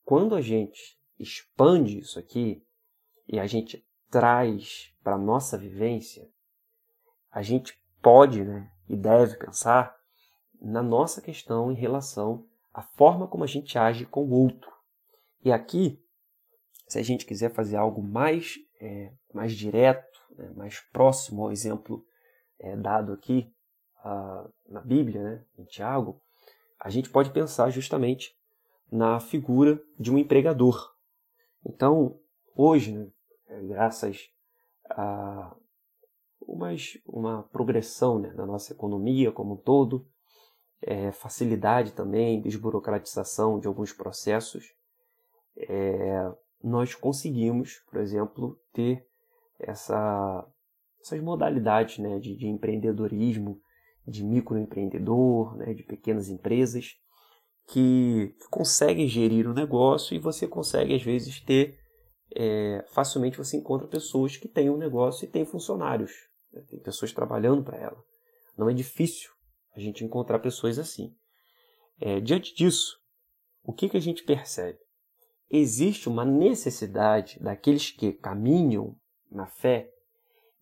Quando 0.10 0.34
a 0.34 0.42
gente 0.42 0.98
expande 1.20 2.00
isso 2.00 2.18
aqui 2.18 2.66
e 3.28 3.40
a 3.40 3.46
gente 3.46 3.88
traz 4.10 4.92
para 5.04 5.14
a 5.14 5.20
nossa 5.20 5.56
vivência, 5.56 6.28
a 7.32 7.44
gente 7.44 7.80
pode 8.02 8.44
né, 8.44 8.72
e 8.88 8.98
deve 8.98 9.38
pensar 9.38 9.96
na 10.60 10.82
nossa 10.82 11.22
questão 11.22 11.72
em 11.72 11.76
relação 11.76 12.44
à 12.74 12.82
forma 12.82 13.28
como 13.28 13.44
a 13.44 13.48
gente 13.48 13.78
age 13.78 14.04
com 14.04 14.26
o 14.26 14.32
outro. 14.32 14.72
E 15.46 15.52
aqui, 15.52 16.04
se 16.88 16.98
a 16.98 17.04
gente 17.04 17.24
quiser 17.24 17.54
fazer 17.54 17.76
algo 17.76 18.02
mais, 18.02 18.56
é, 18.82 19.14
mais 19.32 19.54
direto, 19.54 20.20
né, 20.32 20.52
mais 20.56 20.80
próximo 20.92 21.44
ao 21.44 21.52
exemplo 21.52 22.04
é, 22.58 22.76
dado 22.76 23.14
aqui 23.14 23.54
uh, 24.04 24.52
na 24.68 24.82
Bíblia, 24.82 25.22
né, 25.22 25.46
em 25.56 25.66
Tiago, 25.66 26.20
a 26.80 26.90
gente 26.90 27.12
pode 27.12 27.30
pensar 27.30 27.70
justamente 27.70 28.39
na 28.92 29.20
figura 29.20 29.82
de 30.00 30.12
um 30.12 30.18
empregador. 30.18 30.94
Então, 31.66 32.20
hoje, 32.56 32.94
né, 32.94 33.08
é, 33.48 33.62
graças 33.64 34.30
a 34.90 35.56
uma, 36.42 36.70
uma 37.06 37.44
progressão 37.44 38.20
né, 38.20 38.34
na 38.34 38.46
nossa 38.46 38.74
economia 38.74 39.32
como 39.32 39.54
um 39.54 39.58
todo, 39.58 40.08
é, 40.82 41.12
facilidade 41.12 41.92
também, 41.94 42.42
desburocratização 42.42 43.60
de 43.60 43.68
alguns 43.68 43.92
processos, 43.92 44.74
é, 45.58 46.32
nós 46.64 46.96
conseguimos, 46.96 47.80
por 47.90 48.00
exemplo, 48.00 48.60
ter 48.74 49.06
essa, 49.60 50.46
essas 51.02 51.20
modalidades 51.22 52.00
né, 52.00 52.20
de, 52.20 52.36
de 52.36 52.48
empreendedorismo, 52.48 53.62
de 54.08 54.24
microempreendedor, 54.24 55.56
né, 55.58 55.74
de 55.74 55.84
pequenas 55.84 56.30
empresas, 56.30 56.98
que, 57.72 58.36
conseguem 58.50 59.08
gerir 59.08 59.48
o 59.48 59.54
negócio 59.54 60.16
e 60.16 60.20
você 60.20 60.48
consegue, 60.48 60.96
às 60.96 61.04
vezes, 61.04 61.40
ter 61.40 61.78
é, 62.36 62.84
facilmente 62.90 63.38
você 63.38 63.58
encontra 63.58 63.88
pessoas 63.88 64.38
que 64.38 64.48
têm 64.48 64.70
um 64.70 64.78
negócio 64.78 65.26
e 65.26 65.28
têm 65.28 65.46
funcionários. 65.46 66.12
Né? 66.52 66.64
Tem 66.68 66.80
pessoas 66.80 67.14
trabalhando 67.14 67.64
para 67.64 67.78
ela. 67.78 68.04
Não 68.58 68.70
é 68.70 68.74
difícil 68.74 69.30
a 69.76 69.80
gente 69.80 70.04
encontrar 70.04 70.40
pessoas 70.40 70.80
assim. 70.80 71.16
É, 72.00 72.20
diante 72.20 72.56
disso, 72.56 72.98
o 73.64 73.72
que, 73.72 73.88
que 73.88 73.98
a 73.98 74.02
gente 74.02 74.24
percebe? 74.24 74.80
Existe 75.50 76.10
uma 76.10 76.26
necessidade 76.26 77.40
daqueles 77.40 77.92
que 77.92 78.14
caminham 78.14 78.96
na 79.32 79.48
fé 79.48 79.92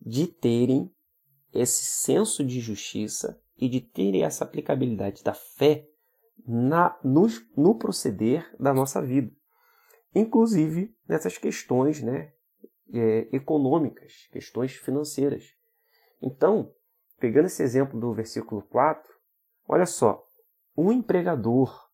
de 0.00 0.26
terem 0.26 0.90
esse 1.52 1.84
senso 1.84 2.44
de 2.44 2.60
justiça 2.60 3.40
e 3.56 3.68
de 3.68 3.80
terem 3.80 4.22
essa 4.22 4.44
aplicabilidade 4.44 5.22
da 5.22 5.34
fé 5.34 5.87
na, 6.48 6.98
no, 7.04 7.26
no 7.56 7.78
proceder 7.78 8.50
da 8.58 8.72
nossa 8.72 9.02
vida 9.02 9.30
inclusive 10.14 10.94
nessas 11.06 11.38
questões 11.38 12.02
né, 12.02 12.32
é, 12.92 13.28
econômicas, 13.32 14.28
questões 14.32 14.72
financeiras. 14.72 15.54
Então, 16.20 16.72
pegando 17.18 17.46
esse 17.46 17.62
exemplo 17.62 17.98
do 17.98 18.12
versículo 18.12 18.62
4, 18.62 19.12
olha 19.66 19.86
só, 19.86 20.24
um 20.76 20.92
empregador 20.92 21.88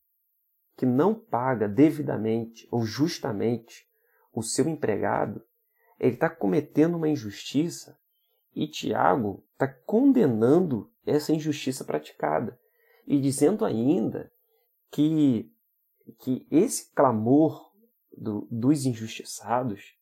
que 0.76 0.86
não 0.86 1.14
paga 1.14 1.68
devidamente 1.68 2.66
ou 2.70 2.84
justamente 2.84 3.86
o 4.32 4.42
seu 4.42 4.68
empregado, 4.68 5.44
ele 5.98 6.14
está 6.14 6.28
cometendo 6.28 6.96
uma 6.96 7.08
injustiça 7.08 7.98
e 8.54 8.66
Tiago 8.66 9.44
está 9.52 9.68
condenando 9.68 10.92
essa 11.06 11.32
injustiça 11.32 11.84
praticada 11.84 12.58
e 13.06 13.20
dizendo 13.20 13.64
ainda 13.64 14.32
que, 14.94 15.50
que 16.20 16.46
esse 16.52 16.92
clamor 16.92 17.72
do, 18.16 18.46
dos 18.48 18.86
injustiçados, 18.86 19.96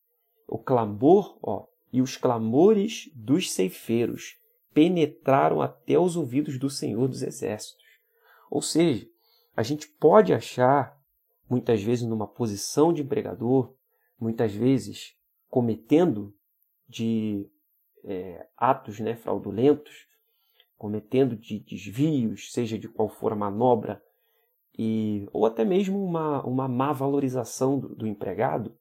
o 0.46 0.58
clamor, 0.58 1.38
ó, 1.42 1.66
e 1.90 2.02
os 2.02 2.18
clamores 2.18 3.10
dos 3.14 3.50
ceifeiros 3.50 4.36
penetraram 4.74 5.62
até 5.62 5.98
os 5.98 6.14
ouvidos 6.14 6.58
do 6.58 6.68
Senhor 6.68 7.08
dos 7.08 7.22
Exércitos. 7.22 7.86
Ou 8.50 8.60
seja, 8.60 9.08
a 9.56 9.62
gente 9.62 9.88
pode 9.88 10.34
achar, 10.34 10.94
muitas 11.48 11.82
vezes 11.82 12.06
numa 12.06 12.28
posição 12.28 12.92
de 12.92 13.00
empregador, 13.00 13.74
muitas 14.20 14.52
vezes 14.52 15.16
cometendo 15.48 16.34
de 16.86 17.50
é, 18.04 18.46
atos 18.58 19.00
né, 19.00 19.16
fraudulentos, 19.16 20.06
cometendo 20.76 21.34
de 21.34 21.60
desvios, 21.60 22.52
seja 22.52 22.78
de 22.78 22.88
qual 22.88 23.08
for 23.08 23.32
a 23.32 23.36
manobra 23.36 24.02
e 24.78 25.28
ou 25.32 25.44
até 25.44 25.64
mesmo 25.64 26.02
uma, 26.02 26.42
uma 26.44 26.68
má 26.68 26.92
valorização 26.92 27.78
do, 27.78 27.94
do 27.94 28.06
empregado 28.06 28.74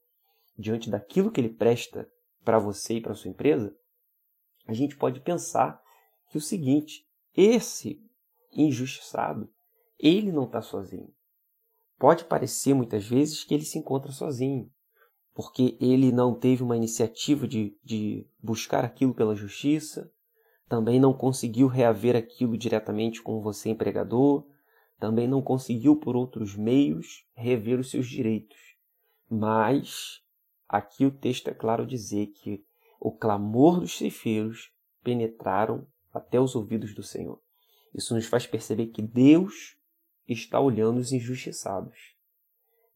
diante 0.58 0.90
daquilo 0.90 1.32
que 1.32 1.42
ele 1.42 1.50
presta 1.50 2.10
para 2.44 2.60
você 2.60 2.96
e 2.96 3.02
para 3.02 3.14
sua 3.14 3.30
empresa, 3.30 3.76
a 4.68 4.74
gente 4.74 4.96
pode 4.96 5.20
pensar 5.20 5.82
que 6.30 6.38
o 6.38 6.42
seguinte: 6.42 7.06
esse 7.36 8.02
injustiçado, 8.54 9.50
ele 10.00 10.32
não 10.32 10.46
está 10.46 10.62
sozinho. 10.62 11.14
Pode 11.98 12.26
parecer 12.26 12.74
muitas 12.74 13.06
vezes 13.06 13.44
que 13.44 13.54
ele 13.54 13.64
se 13.64 13.78
encontra 13.78 14.12
sozinho, 14.12 14.72
porque 15.34 15.78
ele 15.80 16.12
não 16.12 16.34
teve 16.34 16.64
uma 16.64 16.76
iniciativa 16.76 17.48
de, 17.48 17.78
de 17.84 18.28
buscar 18.42 18.84
aquilo 18.84 19.14
pela 19.14 19.36
justiça, 19.36 20.12
também 20.68 21.00
não 21.00 21.14
conseguiu 21.14 21.68
reaver 21.68 22.16
aquilo 22.16 22.58
diretamente 22.58 23.22
com 23.22 23.42
você, 23.42 23.70
empregador, 23.70 24.46
também 25.02 25.28
não 25.28 25.42
conseguiu 25.42 25.96
por 25.96 26.16
outros 26.16 26.56
meios 26.56 27.26
rever 27.34 27.80
os 27.80 27.90
seus 27.90 28.08
direitos. 28.08 28.60
Mas 29.28 30.22
aqui 30.70 31.08
o 31.08 31.12
texto 31.12 31.48
é 31.48 31.56
claro 31.56 31.88
dizer 31.88 32.28
que 32.28 32.64
o 33.00 33.12
clamor 33.12 33.80
dos 33.80 33.98
ceifeiros 33.98 34.72
penetraram 35.04 35.88
até 36.14 36.40
os 36.40 36.56
ouvidos 36.56 36.94
do 36.94 37.02
Senhor. 37.02 37.42
Isso 37.96 38.14
nos 38.14 38.28
faz 38.28 38.46
perceber 38.46 38.88
que 38.88 39.02
Deus 39.02 39.76
está 40.28 40.60
olhando 40.60 41.00
os 41.00 41.12
injustiçados. 41.12 41.98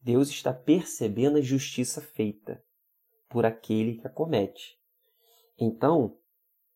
Deus 0.00 0.28
está 0.28 0.54
percebendo 0.54 1.38
a 1.38 1.42
justiça 1.42 2.00
feita 2.00 2.62
por 3.28 3.44
aquele 3.44 3.96
que 3.96 4.06
a 4.06 4.10
comete. 4.10 4.78
Então, 5.58 6.16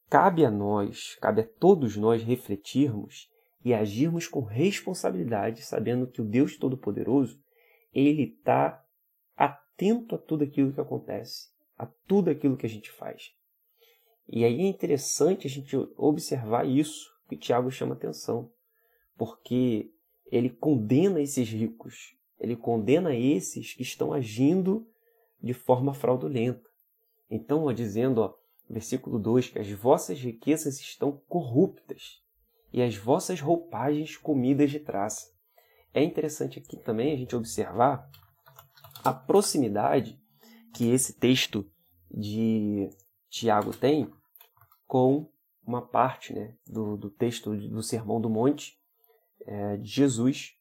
cabe 0.08 0.44
a 0.44 0.50
nós, 0.50 1.14
cabe 1.20 1.42
a 1.42 1.46
todos 1.46 1.96
nós 1.96 2.20
refletirmos 2.24 3.29
e 3.64 3.74
agirmos 3.74 4.26
com 4.26 4.40
responsabilidade, 4.40 5.62
sabendo 5.62 6.06
que 6.06 6.22
o 6.22 6.24
Deus 6.24 6.56
Todo-Poderoso, 6.56 7.38
ele 7.92 8.22
está 8.22 8.82
atento 9.36 10.14
a 10.14 10.18
tudo 10.18 10.44
aquilo 10.44 10.72
que 10.72 10.80
acontece, 10.80 11.48
a 11.76 11.86
tudo 11.86 12.30
aquilo 12.30 12.56
que 12.56 12.66
a 12.66 12.68
gente 12.68 12.90
faz. 12.90 13.32
E 14.28 14.44
aí 14.44 14.60
é 14.60 14.66
interessante 14.66 15.46
a 15.46 15.50
gente 15.50 15.76
observar 15.96 16.66
isso 16.66 17.10
que 17.28 17.36
Tiago 17.36 17.70
chama 17.70 17.94
atenção, 17.94 18.50
porque 19.16 19.92
ele 20.26 20.48
condena 20.48 21.20
esses 21.20 21.48
ricos, 21.48 22.16
ele 22.38 22.56
condena 22.56 23.14
esses 23.14 23.74
que 23.74 23.82
estão 23.82 24.12
agindo 24.12 24.86
de 25.42 25.52
forma 25.52 25.92
fraudulenta. 25.92 26.68
Então, 27.28 27.64
ó, 27.64 27.72
dizendo, 27.72 28.20
ó, 28.20 28.34
versículo 28.68 29.18
2, 29.18 29.50
que 29.50 29.58
as 29.58 29.70
vossas 29.70 30.18
riquezas 30.18 30.80
estão 30.80 31.20
corruptas 31.28 32.22
e 32.72 32.82
as 32.82 32.96
vossas 32.96 33.40
roupagens 33.40 34.16
comidas 34.16 34.70
de 34.70 34.80
traça. 34.80 35.30
É 35.92 36.02
interessante 36.02 36.58
aqui 36.58 36.76
também 36.76 37.12
a 37.12 37.16
gente 37.16 37.34
observar 37.34 38.08
a 39.04 39.12
proximidade 39.12 40.20
que 40.74 40.88
esse 40.90 41.14
texto 41.14 41.68
de 42.10 42.88
Tiago 43.28 43.72
tem 43.72 44.10
com 44.86 45.30
uma 45.66 45.86
parte 45.86 46.32
né, 46.32 46.56
do, 46.66 46.96
do 46.96 47.10
texto 47.10 47.56
do 47.56 47.82
Sermão 47.82 48.20
do 48.20 48.30
Monte 48.30 48.78
é, 49.46 49.76
de 49.76 49.88
Jesus 49.88 50.54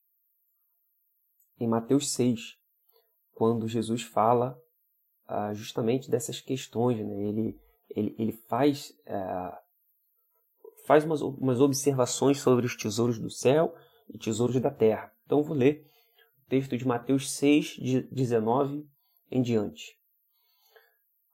em 1.59 1.67
Mateus 1.67 2.13
6, 2.13 2.57
quando 3.33 3.67
Jesus 3.67 4.01
fala 4.01 4.59
ah, 5.27 5.53
justamente 5.53 6.09
dessas 6.09 6.39
questões. 6.39 6.99
Né? 6.99 7.23
Ele, 7.23 7.59
ele, 7.89 8.15
ele 8.17 8.31
faz, 8.31 8.93
é, 9.05 9.57
faz 10.89 11.05
umas, 11.05 11.21
umas 11.21 11.61
observações 11.61 12.39
sobre 12.39 12.65
os 12.65 12.75
tesouros 12.75 13.19
do 13.19 13.29
céu 13.29 13.75
e 14.11 14.17
tesouros 14.17 14.59
da 14.59 14.71
terra. 14.71 15.13
Então, 15.23 15.43
vou 15.43 15.55
ler 15.55 15.85
o 16.43 16.49
texto 16.49 16.75
de 16.75 16.87
Mateus 16.87 17.31
6, 17.33 17.75
de 17.79 18.01
19 18.11 18.89
em 19.29 19.39
diante. 19.39 19.99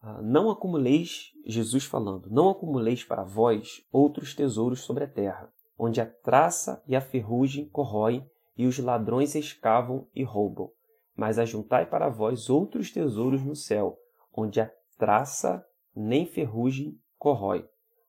Ah, 0.02 0.22
não 0.22 0.50
acumuleis, 0.50 1.32
Jesus 1.46 1.86
falando, 1.86 2.30
não 2.30 2.50
acumuleis 2.50 3.06
para 3.06 3.24
vós 3.24 3.82
outros 3.94 4.36
tesouros 4.36 4.82
sobre 4.82 5.06
a 5.06 5.08
terra, 5.08 5.50
onde 5.80 6.02
a 6.02 6.06
traça 6.06 6.84
e 6.86 6.94
a 6.94 7.00
ferrugem 7.00 7.70
corroem 7.70 8.30
e 8.58 8.68
os 8.68 8.78
ladrões 8.78 9.36
escavam 9.36 10.06
e 10.14 10.22
roubam. 10.22 10.70
Mas 11.16 11.40
ajuntai 11.40 11.86
para 11.86 12.10
vós 12.10 12.50
outros 12.50 12.92
tesouros 12.92 13.42
no 13.42 13.56
céu, 13.56 13.98
onde 14.34 14.60
a 14.60 14.70
traça 14.98 15.66
nem 15.96 16.26
ferrugem 16.26 17.00
corrói, 17.18 17.66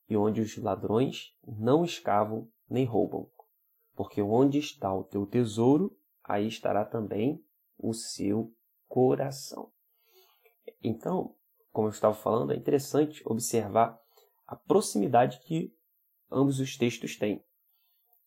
e 0.09 0.17
onde 0.17 0.41
os 0.41 0.57
ladrões 0.57 1.35
não 1.47 1.85
escavam 1.85 2.49
nem 2.69 2.85
roubam. 2.85 3.29
Porque 3.95 4.21
onde 4.21 4.59
está 4.59 4.95
o 4.95 5.05
teu 5.05 5.27
tesouro, 5.27 5.97
aí 6.23 6.47
estará 6.47 6.85
também 6.85 7.43
o 7.79 7.93
seu 7.93 8.53
coração. 8.89 9.71
Então, 10.83 11.35
como 11.73 11.89
eu 11.89 11.93
estava 11.93 12.15
falando, 12.15 12.53
é 12.53 12.57
interessante 12.57 13.23
observar 13.25 13.99
a 14.47 14.57
proximidade 14.57 15.41
que 15.41 15.75
ambos 16.31 16.61
os 16.61 16.77
textos 16.77 17.17
têm. 17.17 17.45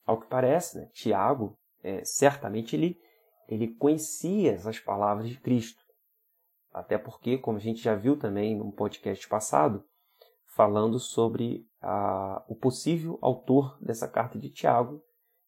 Ao 0.06 0.20
que 0.20 0.28
parece, 0.28 0.78
né, 0.78 0.89
Tiago, 0.94 1.58
é, 1.82 2.04
certamente 2.04 2.76
ele, 2.76 3.00
ele 3.48 3.68
conhecia 3.76 4.56
as 4.56 4.80
palavras 4.80 5.30
de 5.30 5.39
Cristo. 5.39 5.82
Até 6.72 6.98
porque, 6.98 7.38
como 7.38 7.58
a 7.58 7.62
gente 7.62 7.82
já 7.82 7.96
viu 7.96 8.18
também 8.18 8.58
no 8.58 8.72
podcast 8.72 9.28
passado, 9.28 9.84
falando 10.60 11.00
sobre 11.00 11.65
a, 11.82 12.43
o 12.50 12.54
possível 12.54 13.17
autor 13.22 13.78
dessa 13.82 14.10
carta 14.10 14.38
de 14.38 14.50
Tiago 14.50 15.02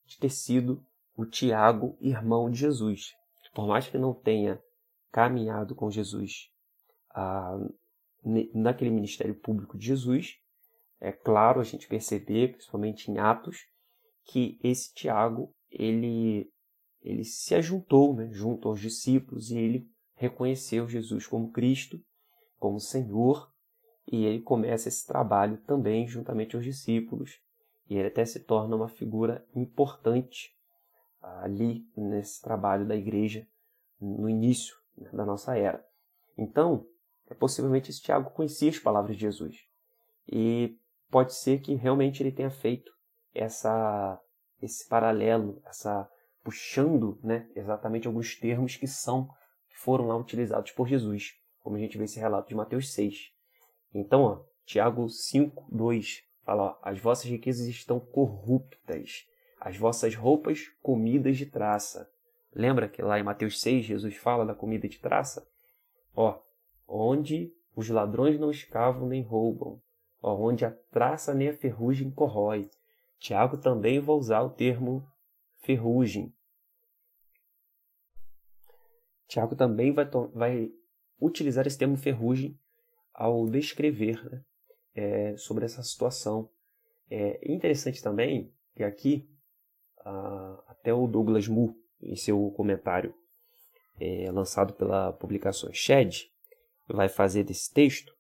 de 0.06 0.18
ter 0.18 0.30
sido 0.30 0.82
o 1.18 1.26
Tiago, 1.26 1.98
irmão 2.00 2.50
de 2.50 2.60
Jesus. 2.60 3.12
Por 3.54 3.68
mais 3.68 3.90
que 3.90 3.98
não 3.98 4.14
tenha 4.14 4.64
caminhado 5.12 5.76
com 5.76 5.92
Jesus 5.92 6.50
ah, 7.14 7.60
naquele 8.54 8.90
ministério 8.90 9.36
público 9.36 9.78
de 9.78 9.88
Jesus, 9.88 10.38
é 11.02 11.12
claro 11.12 11.60
a 11.60 11.66
gente 11.66 11.90
perceber, 11.90 12.54
principalmente 12.54 13.12
em 13.12 13.18
Atos, 13.18 13.66
que 14.24 14.58
esse 14.64 14.94
Tiago 14.94 15.54
ele 15.70 16.50
ele 17.02 17.26
se 17.26 17.54
ajuntou 17.54 18.16
né, 18.16 18.30
junto 18.32 18.70
aos 18.70 18.80
discípulos 18.80 19.52
e 19.52 19.58
ele 19.58 19.92
reconheceu 20.16 20.88
Jesus 20.88 21.28
como 21.28 21.52
Cristo, 21.52 22.00
como 22.58 22.80
Senhor 22.80 23.51
e 24.12 24.26
ele 24.26 24.42
começa 24.42 24.90
esse 24.90 25.08
trabalho 25.08 25.58
também 25.66 26.06
juntamente 26.06 26.56
aos 26.56 26.66
discípulos, 26.66 27.40
e 27.90 27.96
ele 27.96 28.10
até 28.10 28.26
se 28.26 28.42
torna 28.42 28.76
uma 28.76 28.90
figura 28.90 29.46
importante 29.56 30.54
ali 31.22 31.88
nesse 31.96 32.42
trabalho 32.42 32.86
da 32.86 32.96
igreja 32.96 33.48
no 34.00 34.28
início 34.30 34.76
né, 34.98 35.10
da 35.14 35.26
nossa 35.26 35.58
era. 35.58 35.86
Então, 36.38 36.86
é 37.30 37.34
possivelmente 37.34 37.90
esse 37.90 38.02
Tiago 38.02 38.32
conhecia 38.32 38.70
as 38.70 38.80
palavras 38.80 39.16
de 39.16 39.22
Jesus. 39.22 39.66
E 40.28 40.78
pode 41.10 41.34
ser 41.34 41.62
que 41.62 41.76
realmente 41.76 42.22
ele 42.22 42.32
tenha 42.32 42.50
feito 42.50 42.92
essa 43.34 44.20
esse 44.62 44.88
paralelo, 44.88 45.60
essa 45.66 46.08
puxando, 46.44 47.20
né, 47.24 47.50
exatamente 47.56 48.08
alguns 48.08 48.36
termos 48.36 48.76
que 48.76 48.86
são 48.88 49.28
que 49.70 49.78
foram 49.78 50.08
lá 50.08 50.16
utilizados 50.16 50.72
por 50.72 50.88
Jesus, 50.88 51.34
como 51.62 51.78
a 51.78 51.80
gente 51.80 51.98
vê 51.98 52.04
esse 52.04 52.20
relato 52.20 52.50
de 52.50 52.56
Mateus 52.56 52.94
6. 52.94 53.32
Então, 53.94 54.24
ó, 54.24 54.44
Tiago 54.66 55.10
5, 55.10 55.68
2 55.70 56.24
fala: 56.44 56.64
ó, 56.64 56.78
As 56.82 57.00
vossas 57.00 57.26
riquezas 57.26 57.68
estão 57.68 58.00
corruptas, 58.00 59.28
as 59.60 59.78
vossas 59.78 60.16
roupas 60.16 60.68
comidas 60.82 61.38
de 61.38 61.46
traça. 61.46 62.10
Lembra 62.54 62.88
que 62.88 63.02
lá 63.02 63.20
em 63.20 63.24
Mateus 63.24 63.62
6 63.62 63.86
Jesus 63.86 64.16
fala 64.16 64.46
da 64.46 64.54
comida 64.54 64.88
de 64.88 65.00
traça? 65.00 65.48
Ó, 66.16 66.42
onde 66.88 67.54
os 67.76 67.90
ladrões 67.90 68.40
não 68.40 68.52
escavam 68.52 69.08
nem 69.08 69.22
roubam, 69.22 69.82
ó, 70.22 70.36
onde 70.36 70.66
a 70.66 70.72
traça 70.72 71.34
nem 71.34 71.50
a 71.50 71.58
ferrugem 71.58 72.12
corrói. 72.12 72.70
Tiago 73.20 73.58
também 73.58 74.00
vai 74.00 74.16
usar 74.16 74.42
o 74.42 74.50
termo 74.50 75.08
ferrugem. 75.60 76.34
Tiago 79.28 79.56
também 79.56 79.94
vai, 79.94 80.06
vai 80.34 80.72
utilizar 81.20 81.66
esse 81.66 81.78
termo 81.78 81.96
ferrugem 81.96 82.60
ao 83.22 83.48
descrever 83.48 84.20
né, 84.32 84.44
é, 84.96 85.38
sobre 85.38 85.64
essa 85.64 85.84
situação. 85.84 86.50
É 87.08 87.40
interessante 87.54 88.02
também 88.02 88.52
que 88.76 88.84
aqui, 88.84 89.30
até 90.68 90.92
o 90.92 91.06
Douglas 91.06 91.48
Moore, 91.48 91.76
em 92.02 92.16
seu 92.16 92.50
comentário 92.52 93.14
é, 94.00 94.32
lançado 94.32 94.74
pela 94.74 95.14
publicação 95.14 95.72
Shed, 95.72 96.32
vai 96.88 97.08
fazer 97.08 97.44
desse 97.44 97.72
texto, 97.72 98.12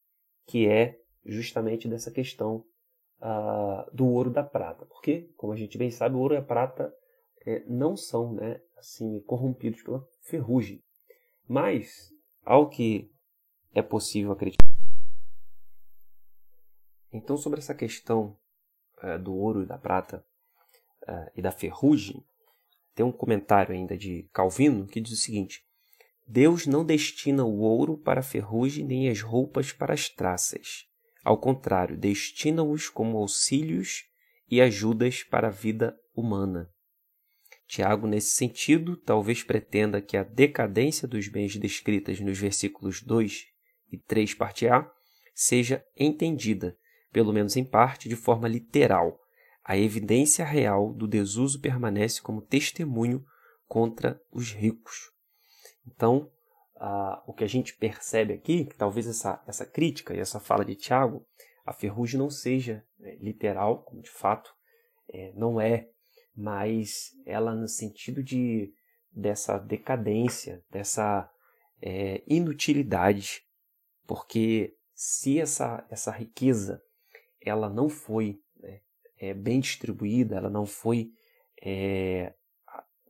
que 0.45 0.67
é 0.67 0.99
justamente 1.25 1.87
dessa 1.87 2.11
questão 2.11 2.63
do 3.91 4.06
ouro 4.08 4.29
da 4.29 4.43
prata. 4.43 4.85
Porque, 4.85 5.31
como 5.35 5.54
a 5.54 5.56
gente 5.56 5.79
bem 5.79 5.89
sabe, 5.89 6.15
o 6.15 6.19
ouro 6.19 6.35
e 6.35 6.37
a 6.37 6.43
prata 6.43 6.93
é, 7.43 7.63
não 7.67 7.97
são 7.97 8.33
né, 8.33 8.62
assim 8.77 9.19
corrompidos 9.21 9.81
pela 9.81 10.06
ferrugem. 10.21 10.83
Mas, 11.47 12.12
ao 12.45 12.69
que 12.69 13.10
é 13.73 13.81
possível 13.81 14.31
acreditar, 14.33 14.71
então, 17.13 17.37
sobre 17.37 17.59
essa 17.59 17.75
questão 17.75 18.37
uh, 19.03 19.19
do 19.19 19.33
ouro 19.33 19.63
e 19.63 19.65
da 19.65 19.77
prata 19.77 20.25
uh, 21.03 21.31
e 21.35 21.41
da 21.41 21.51
ferrugem, 21.51 22.23
tem 22.95 23.05
um 23.05 23.12
comentário 23.12 23.73
ainda 23.73 23.97
de 23.97 24.29
Calvino 24.33 24.87
que 24.87 25.01
diz 25.01 25.13
o 25.13 25.21
seguinte: 25.21 25.65
Deus 26.25 26.65
não 26.65 26.85
destina 26.85 27.43
o 27.43 27.59
ouro 27.59 27.97
para 27.97 28.21
a 28.21 28.23
ferrugem 28.23 28.85
nem 28.85 29.09
as 29.09 29.21
roupas 29.21 29.73
para 29.73 29.93
as 29.93 30.09
traças. 30.09 30.85
Ao 31.23 31.37
contrário, 31.37 31.97
destina-os 31.97 32.89
como 32.89 33.17
auxílios 33.17 34.05
e 34.49 34.62
ajudas 34.62 35.23
para 35.23 35.47
a 35.47 35.51
vida 35.51 35.97
humana. 36.15 36.69
Tiago, 37.67 38.07
nesse 38.07 38.31
sentido, 38.31 38.97
talvez 38.97 39.43
pretenda 39.43 40.01
que 40.01 40.17
a 40.17 40.23
decadência 40.23 41.07
dos 41.07 41.27
bens 41.27 41.55
descritas 41.55 42.19
nos 42.19 42.37
versículos 42.37 43.01
2 43.01 43.45
e 43.91 43.97
3, 43.97 44.33
parte 44.33 44.67
A, 44.67 44.91
seja 45.33 45.85
entendida 45.95 46.77
pelo 47.12 47.33
menos 47.33 47.55
em 47.55 47.63
parte, 47.63 48.09
de 48.09 48.15
forma 48.15 48.47
literal. 48.47 49.19
A 49.63 49.77
evidência 49.77 50.43
real 50.43 50.93
do 50.93 51.07
desuso 51.07 51.59
permanece 51.59 52.21
como 52.21 52.41
testemunho 52.41 53.23
contra 53.67 54.19
os 54.31 54.51
ricos. 54.51 55.12
Então, 55.85 56.29
o 57.27 57.33
que 57.33 57.43
a 57.43 57.47
gente 57.47 57.75
percebe 57.75 58.33
aqui, 58.33 58.65
que 58.65 58.75
talvez 58.75 59.07
essa, 59.07 59.41
essa 59.47 59.65
crítica 59.65 60.15
e 60.15 60.19
essa 60.19 60.39
fala 60.39 60.65
de 60.65 60.75
Tiago, 60.75 61.25
a 61.65 61.73
ferrugem 61.73 62.19
não 62.19 62.29
seja 62.29 62.83
né, 62.99 63.15
literal, 63.17 63.83
como 63.83 64.01
de 64.01 64.09
fato 64.09 64.51
é, 65.09 65.31
não 65.35 65.62
é, 65.62 65.89
mas 66.35 67.12
ela 67.25 67.53
no 67.53 67.67
sentido 67.67 68.23
de 68.23 68.73
dessa 69.12 69.57
decadência, 69.59 70.63
dessa 70.71 71.29
é, 71.81 72.23
inutilidade, 72.25 73.43
porque 74.07 74.75
se 74.93 75.39
essa, 75.39 75.85
essa 75.89 76.12
riqueza 76.12 76.81
ela 77.42 77.69
não 77.69 77.89
foi 77.89 78.39
né, 78.58 78.81
é, 79.17 79.33
bem 79.33 79.60
distribuída, 79.60 80.35
ela 80.35 80.50
não 80.50 80.65
foi 80.65 81.12
é, 81.62 82.33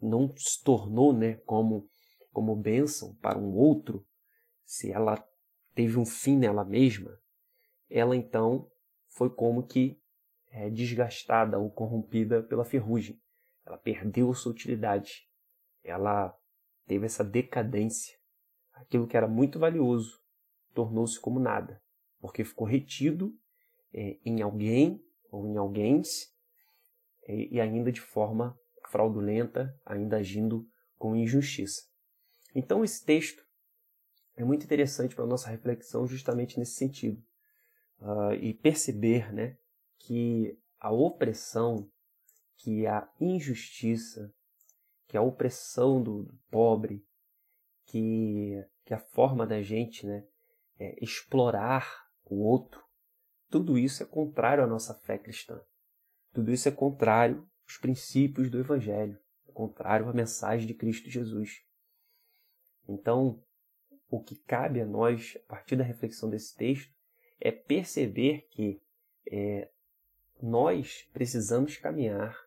não 0.02 0.34
se 0.36 0.64
tornou 0.64 1.14
né, 1.14 1.36
como 1.46 1.88
como 2.32 2.56
bênção 2.56 3.14
para 3.16 3.38
um 3.38 3.54
outro, 3.54 4.08
se 4.64 4.90
ela 4.90 5.22
teve 5.76 5.98
um 5.98 6.06
fim 6.06 6.38
nela 6.38 6.64
mesma, 6.64 7.20
ela 7.90 8.16
então 8.16 8.72
foi 9.10 9.30
como 9.30 9.68
que 9.68 10.02
é, 10.50 10.70
desgastada 10.70 11.60
ou 11.60 11.70
corrompida 11.70 12.44
pela 12.44 12.64
ferrugem. 12.64 13.22
Ela 13.66 13.78
perdeu 13.78 14.34
sua 14.34 14.52
utilidade. 14.52 15.28
Ela 15.84 16.36
teve 16.86 17.06
essa 17.06 17.24
decadência. 17.24 18.18
Aquilo 18.74 19.08
que 19.08 19.18
era 19.18 19.28
muito 19.28 19.60
valioso 19.60 20.20
tornou-se 20.74 21.20
como 21.20 21.40
nada, 21.40 21.82
porque 22.20 22.44
ficou 22.44 22.66
retido 22.66 23.38
é, 23.94 24.18
em 24.26 24.42
alguém 24.42 25.04
ou 25.30 25.48
em 25.48 25.58
alguém 25.58 26.02
é, 27.28 27.36
e 27.36 27.60
ainda 27.60 27.92
de 27.92 28.02
forma 28.02 28.58
fraudulenta, 28.90 29.74
ainda 29.86 30.18
agindo 30.18 30.68
com 30.98 31.16
injustiça. 31.16 31.84
Então 32.54 32.84
esse 32.84 33.04
texto 33.06 33.44
é 34.36 34.44
muito 34.44 34.64
interessante 34.64 35.16
para 35.16 35.24
a 35.24 35.28
nossa 35.28 35.50
reflexão 35.50 36.06
justamente 36.08 36.60
nesse 36.60 36.74
sentido. 36.74 37.22
Uh, 38.00 38.34
e 38.34 38.54
perceber 38.56 39.32
né, 39.32 39.56
que 40.00 40.58
a 40.80 40.92
opressão, 40.92 41.88
que 42.58 42.88
a 42.88 43.08
injustiça, 43.20 44.34
que 45.08 45.16
a 45.16 45.22
opressão 45.22 46.02
do, 46.02 46.24
do 46.24 46.36
pobre, 46.50 47.06
que, 47.86 48.66
que 48.86 48.94
a 48.94 48.98
forma 48.98 49.46
da 49.46 49.62
gente 49.62 50.08
né, 50.08 50.26
é 50.80 50.96
explorar 51.04 52.08
o 52.26 52.44
outro, 52.44 52.84
tudo 53.52 53.78
isso 53.78 54.02
é 54.02 54.06
contrário 54.06 54.64
à 54.64 54.68
nossa 54.68 54.94
fé 54.94 55.18
cristã. 55.18 55.62
Tudo 56.34 56.52
isso 56.54 56.70
é 56.70 56.72
contrário 56.72 57.46
aos 57.68 57.78
princípios 57.78 58.50
do 58.50 58.58
Evangelho, 58.58 59.20
é 59.48 59.52
contrário 59.52 60.08
à 60.08 60.14
mensagem 60.14 60.66
de 60.66 60.74
Cristo 60.74 61.10
Jesus. 61.10 61.62
Então, 62.88 63.44
o 64.10 64.24
que 64.24 64.38
cabe 64.38 64.80
a 64.80 64.86
nós, 64.86 65.38
a 65.46 65.50
partir 65.50 65.76
da 65.76 65.84
reflexão 65.84 66.30
desse 66.30 66.56
texto, 66.56 66.94
é 67.42 67.52
perceber 67.52 68.48
que 68.50 68.82
é, 69.30 69.70
nós 70.42 71.10
precisamos 71.12 71.76
caminhar 71.76 72.38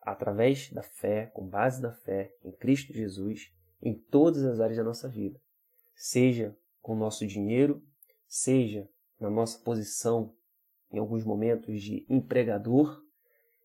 através 0.00 0.70
da 0.72 0.82
fé, 0.82 1.26
com 1.26 1.46
base 1.46 1.82
na 1.82 1.92
fé 1.92 2.32
em 2.44 2.52
Cristo 2.52 2.92
Jesus, 2.92 3.52
em 3.80 3.94
todas 3.94 4.44
as 4.44 4.60
áreas 4.60 4.78
da 4.78 4.84
nossa 4.84 5.08
vida. 5.08 5.40
Seja 5.96 6.56
com 6.80 6.92
o 6.92 6.98
nosso 6.98 7.26
dinheiro, 7.26 7.84
seja 8.28 8.88
na 9.22 9.30
nossa 9.30 9.56
posição, 9.60 10.34
em 10.90 10.98
alguns 10.98 11.24
momentos, 11.24 11.80
de 11.80 12.04
empregador, 12.08 13.00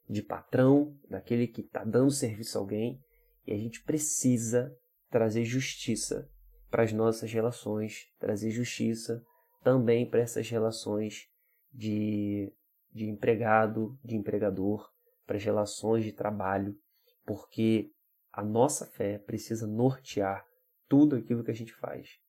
de 0.08 0.22
patrão, 0.22 0.96
daquele 1.10 1.48
que 1.48 1.62
está 1.62 1.84
dando 1.84 2.12
serviço 2.12 2.58
a 2.58 2.62
alguém, 2.62 3.02
e 3.46 3.52
a 3.52 3.58
gente 3.58 3.84
precisa 3.84 4.72
trazer 5.10 5.44
justiça 5.44 6.30
para 6.70 6.84
as 6.84 6.94
nossas 6.94 7.32
relações, 7.34 8.06
trazer 8.20 8.52
justiça 8.52 9.24
também 9.64 10.08
para 10.08 10.20
essas 10.20 10.48
relações 10.48 11.28
de, 11.74 12.54
de 12.94 13.10
empregado, 13.10 13.98
de 14.04 14.16
empregador, 14.16 14.88
para 15.26 15.38
as 15.38 15.44
relações 15.44 16.04
de 16.06 16.12
trabalho, 16.12 16.78
porque 17.26 17.92
a 18.32 18.44
nossa 18.44 18.86
fé 18.86 19.18
precisa 19.18 19.66
nortear 19.66 20.46
tudo 20.88 21.16
aquilo 21.16 21.44
que 21.44 21.52
a 21.52 21.56
gente 21.56 21.74
faz. 21.74 22.20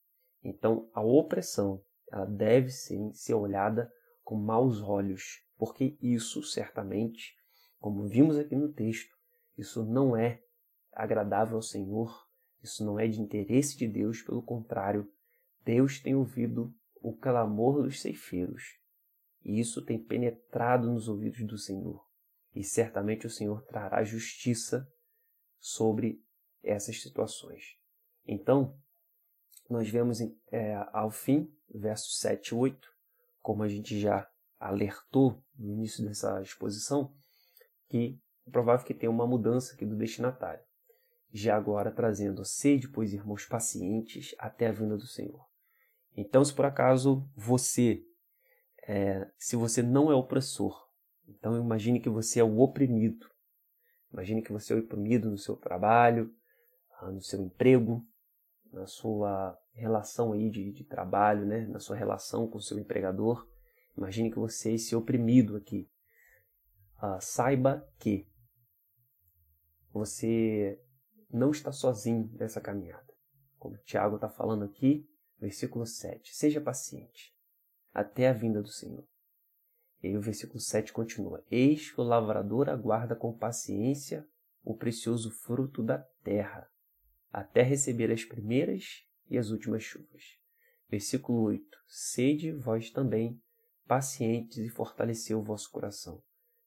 Então, 0.43 0.89
a 0.93 1.01
opressão 1.01 1.81
ela 2.11 2.25
deve 2.25 2.69
sim 2.69 3.11
ser 3.13 3.33
olhada 3.33 3.91
com 4.23 4.35
maus 4.35 4.81
olhos, 4.81 5.43
porque 5.57 5.97
isso 6.01 6.43
certamente, 6.43 7.35
como 7.79 8.07
vimos 8.07 8.37
aqui 8.37 8.55
no 8.55 8.71
texto, 8.71 9.15
isso 9.57 9.83
não 9.83 10.15
é 10.15 10.41
agradável 10.93 11.55
ao 11.55 11.61
Senhor, 11.61 12.27
isso 12.61 12.85
não 12.85 12.99
é 12.99 13.07
de 13.07 13.21
interesse 13.21 13.77
de 13.77 13.87
Deus, 13.87 14.21
pelo 14.21 14.41
contrário, 14.41 15.09
Deus 15.63 15.99
tem 15.99 16.15
ouvido 16.15 16.73
o 17.01 17.15
clamor 17.15 17.83
dos 17.83 18.01
ceifeiros. 18.01 18.77
E 19.43 19.59
isso 19.59 19.83
tem 19.83 19.97
penetrado 19.97 20.91
nos 20.91 21.07
ouvidos 21.07 21.45
do 21.47 21.57
Senhor. 21.57 22.05
E 22.53 22.63
certamente 22.63 23.25
o 23.25 23.29
Senhor 23.29 23.63
trará 23.65 24.03
justiça 24.03 24.87
sobre 25.59 26.21
essas 26.63 27.01
situações. 27.01 27.77
Então, 28.25 28.77
nós 29.69 29.89
vemos 29.89 30.19
é, 30.51 30.75
ao 30.91 31.11
fim, 31.11 31.51
versos 31.73 32.19
7 32.19 32.49
e 32.49 32.55
8, 32.55 32.89
como 33.41 33.63
a 33.63 33.67
gente 33.67 33.99
já 33.99 34.27
alertou 34.59 35.41
no 35.57 35.71
início 35.71 36.03
dessa 36.03 36.41
exposição, 36.41 37.13
que 37.87 38.19
é 38.47 38.51
provável 38.51 38.85
que 38.85 38.93
tenha 38.93 39.11
uma 39.11 39.27
mudança 39.27 39.73
aqui 39.73 39.85
do 39.85 39.95
destinatário 39.95 40.63
já 41.31 41.55
agora 41.55 41.91
trazendo 41.91 42.43
sede, 42.43 42.87
pois 42.87 43.13
irmãos 43.13 43.45
pacientes, 43.45 44.33
até 44.37 44.67
a 44.67 44.71
vinda 44.71 44.97
do 44.97 45.05
Senhor. 45.05 45.45
Então, 46.15 46.43
se 46.43 46.53
por 46.53 46.65
acaso 46.65 47.27
você, 47.35 48.03
é, 48.87 49.29
se 49.37 49.55
você 49.55 49.81
não 49.81 50.11
é 50.11 50.15
opressor, 50.15 50.87
então 51.27 51.55
imagine 51.55 51.99
que 51.99 52.09
você 52.09 52.39
é 52.39 52.43
o 52.43 52.59
oprimido. 52.59 53.29
Imagine 54.11 54.41
que 54.41 54.51
você 54.51 54.73
é 54.73 54.77
oprimido 54.77 55.29
no 55.29 55.37
seu 55.37 55.55
trabalho, 55.55 56.33
ah, 56.99 57.11
no 57.11 57.21
seu 57.21 57.39
emprego, 57.41 58.03
na 58.71 58.85
sua 58.85 59.57
relação 59.73 60.33
aí 60.33 60.49
de, 60.49 60.71
de 60.71 60.83
trabalho, 60.83 61.45
né? 61.45 61.65
na 61.67 61.79
sua 61.79 61.95
relação 61.95 62.47
com 62.47 62.57
o 62.57 62.61
seu 62.61 62.77
empregador. 62.79 63.47
Imagine 63.97 64.31
que 64.31 64.39
você 64.39 64.71
é 64.71 64.73
esse 64.75 64.95
oprimido 64.95 65.55
aqui. 65.55 65.89
Ah, 66.97 67.19
saiba 67.19 67.87
que 67.97 68.27
você 69.91 70.81
não 71.29 71.51
está 71.51 71.71
sozinho 71.71 72.29
nessa 72.33 72.61
caminhada. 72.61 73.13
Como 73.57 73.77
Tiago 73.79 74.15
está 74.15 74.29
falando 74.29 74.63
aqui, 74.63 75.07
versículo 75.39 75.85
7. 75.85 76.35
Seja 76.35 76.61
paciente 76.61 77.35
até 77.93 78.29
a 78.29 78.33
vinda 78.33 78.61
do 78.61 78.69
Senhor. 78.69 79.05
E 80.01 80.07
aí 80.07 80.17
o 80.17 80.21
versículo 80.21 80.59
7 80.59 80.93
continua: 80.93 81.43
Eis 81.51 81.91
que 81.91 81.99
o 81.99 82.03
lavrador 82.03 82.69
aguarda 82.69 83.15
com 83.15 83.37
paciência 83.37 84.25
o 84.63 84.75
precioso 84.75 85.31
fruto 85.31 85.83
da 85.83 85.99
terra, 86.23 86.69
até 87.31 87.61
receber 87.61 88.11
as 88.11 88.23
primeiras 88.23 89.03
e 89.29 89.37
as 89.37 89.49
últimas 89.49 89.83
chuvas. 89.83 90.37
Versículo 90.89 91.43
8: 91.43 91.77
Sede 91.87 92.51
vós 92.51 92.89
também 92.89 93.41
pacientes 93.87 94.57
e 94.57 94.69
fortaleceu 94.69 95.39
o 95.39 95.43
vosso 95.43 95.71
coração, 95.71 96.21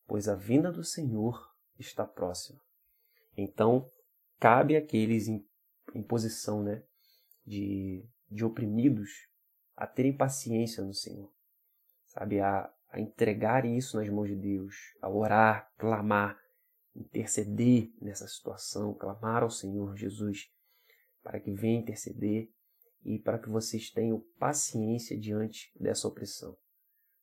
pois 0.06 0.28
a 0.28 0.34
vinda 0.34 0.72
do 0.72 0.84
Senhor 0.84 1.52
está 1.78 2.04
próxima. 2.04 2.60
Então, 3.36 3.88
cabe 4.38 4.76
àqueles 4.76 5.28
em, 5.28 5.44
em 5.94 6.02
posição 6.02 6.62
né, 6.62 6.82
de, 7.46 8.04
de 8.30 8.44
oprimidos 8.44 9.10
a 9.76 9.86
terem 9.86 10.16
paciência 10.16 10.82
no 10.82 10.92
Senhor, 10.92 11.32
sabe? 12.06 12.40
A, 12.40 12.72
a 12.90 13.00
entregarem 13.00 13.78
isso 13.78 13.96
nas 13.96 14.08
mãos 14.08 14.28
de 14.28 14.36
Deus, 14.36 14.74
a 15.00 15.08
orar, 15.08 15.72
clamar, 15.78 16.41
interceder 16.95 17.90
nessa 18.01 18.26
situação, 18.26 18.95
clamar 18.95 19.43
ao 19.43 19.51
Senhor 19.51 19.97
Jesus 19.97 20.51
para 21.22 21.40
que 21.40 21.53
venha 21.53 21.80
interceder 21.80 22.51
e 23.05 23.18
para 23.18 23.38
que 23.38 23.49
vocês 23.49 23.90
tenham 23.90 24.24
paciência 24.38 25.18
diante 25.18 25.72
dessa 25.78 26.07
opressão, 26.07 26.57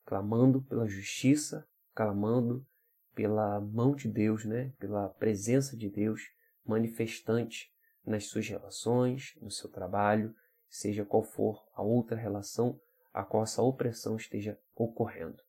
clamando 0.05 0.61
pela 0.63 0.87
justiça, 0.87 1.67
clamando 1.93 2.65
pela 3.13 3.59
mão 3.59 3.95
de 3.95 4.07
Deus, 4.07 4.45
né? 4.45 4.73
pela 4.79 5.09
presença 5.09 5.75
de 5.75 5.89
Deus 5.89 6.21
manifestante 6.65 7.73
nas 8.05 8.25
suas 8.25 8.47
relações, 8.47 9.33
no 9.41 9.51
seu 9.51 9.69
trabalho, 9.69 10.33
seja 10.69 11.05
qual 11.05 11.23
for 11.23 11.67
a 11.73 11.81
outra 11.81 12.15
relação 12.15 12.79
a 13.13 13.23
qual 13.23 13.43
essa 13.43 13.61
opressão 13.61 14.15
esteja 14.15 14.59
ocorrendo. 14.75 15.41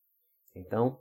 Então, 0.54 1.00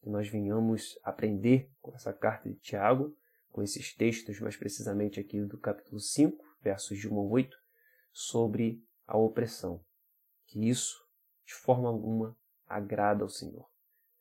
que 0.00 0.08
nós 0.08 0.28
venhamos 0.28 0.98
aprender 1.02 1.70
com 1.80 1.94
essa 1.94 2.12
carta 2.12 2.48
de 2.48 2.56
Tiago, 2.56 3.16
com 3.50 3.62
esses 3.62 3.94
textos, 3.94 4.38
mais 4.40 4.56
precisamente 4.56 5.18
aqui 5.18 5.40
do 5.42 5.58
capítulo 5.58 5.98
5, 5.98 6.44
versos 6.62 6.98
de 6.98 7.08
1 7.08 7.18
a 7.18 7.22
8, 7.22 7.56
sobre 8.12 8.84
a 9.06 9.16
opressão. 9.16 9.84
Que 10.46 10.68
isso, 10.68 10.96
de 11.44 11.54
forma 11.54 11.88
alguma, 11.88 12.36
agrada 12.66 13.22
ao 13.22 13.28
Senhor. 13.28 13.68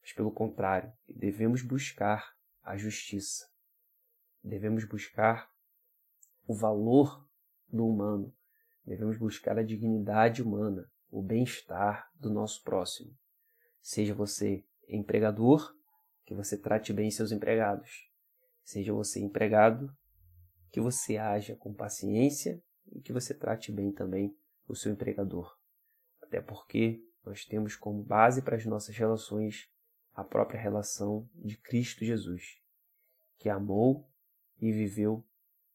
Mas, 0.02 0.14
pelo 0.14 0.32
contrário, 0.32 0.94
devemos 1.08 1.62
buscar 1.62 2.36
a 2.64 2.78
justiça, 2.78 3.50
devemos 4.44 4.86
buscar 4.86 5.52
o 6.48 6.54
valor 6.54 7.28
do 7.68 7.88
humano, 7.88 8.34
devemos 8.86 9.18
buscar 9.18 9.58
a 9.58 9.64
dignidade 9.64 10.42
humana, 10.42 10.90
o 11.10 11.22
bem-estar 11.22 12.12
do 12.16 12.30
nosso 12.30 12.64
próximo. 12.64 13.16
Seja 13.82 14.14
você 14.14 14.64
empregador, 14.88 15.76
que 16.26 16.34
você 16.34 16.58
trate 16.58 16.92
bem 16.92 17.12
seus 17.12 17.32
empregados. 17.32 18.10
Seja 18.64 18.94
você 18.94 19.20
empregado, 19.20 19.96
que 20.72 20.82
você 20.82 21.18
haja 21.18 21.56
com 21.56 21.74
paciência 21.74 22.62
e 22.92 23.02
que 23.02 23.14
você 23.14 23.34
trate 23.34 23.72
bem 23.72 23.92
também 23.92 24.36
o 24.68 24.76
seu 24.76 24.92
empregador. 24.92 25.58
Até 26.22 26.42
porque 26.42 27.04
nós 27.24 27.46
temos 27.46 27.76
como 27.76 28.04
base 28.04 28.42
para 28.42 28.56
as 28.56 28.66
nossas 28.66 28.96
relações 28.98 29.70
a 30.14 30.24
própria 30.24 30.60
relação 30.60 31.30
de 31.36 31.58
Cristo 31.58 32.06
Jesus, 32.06 32.62
que 33.38 33.50
amou 33.50 34.10
e 34.60 34.72
viveu 34.72 35.24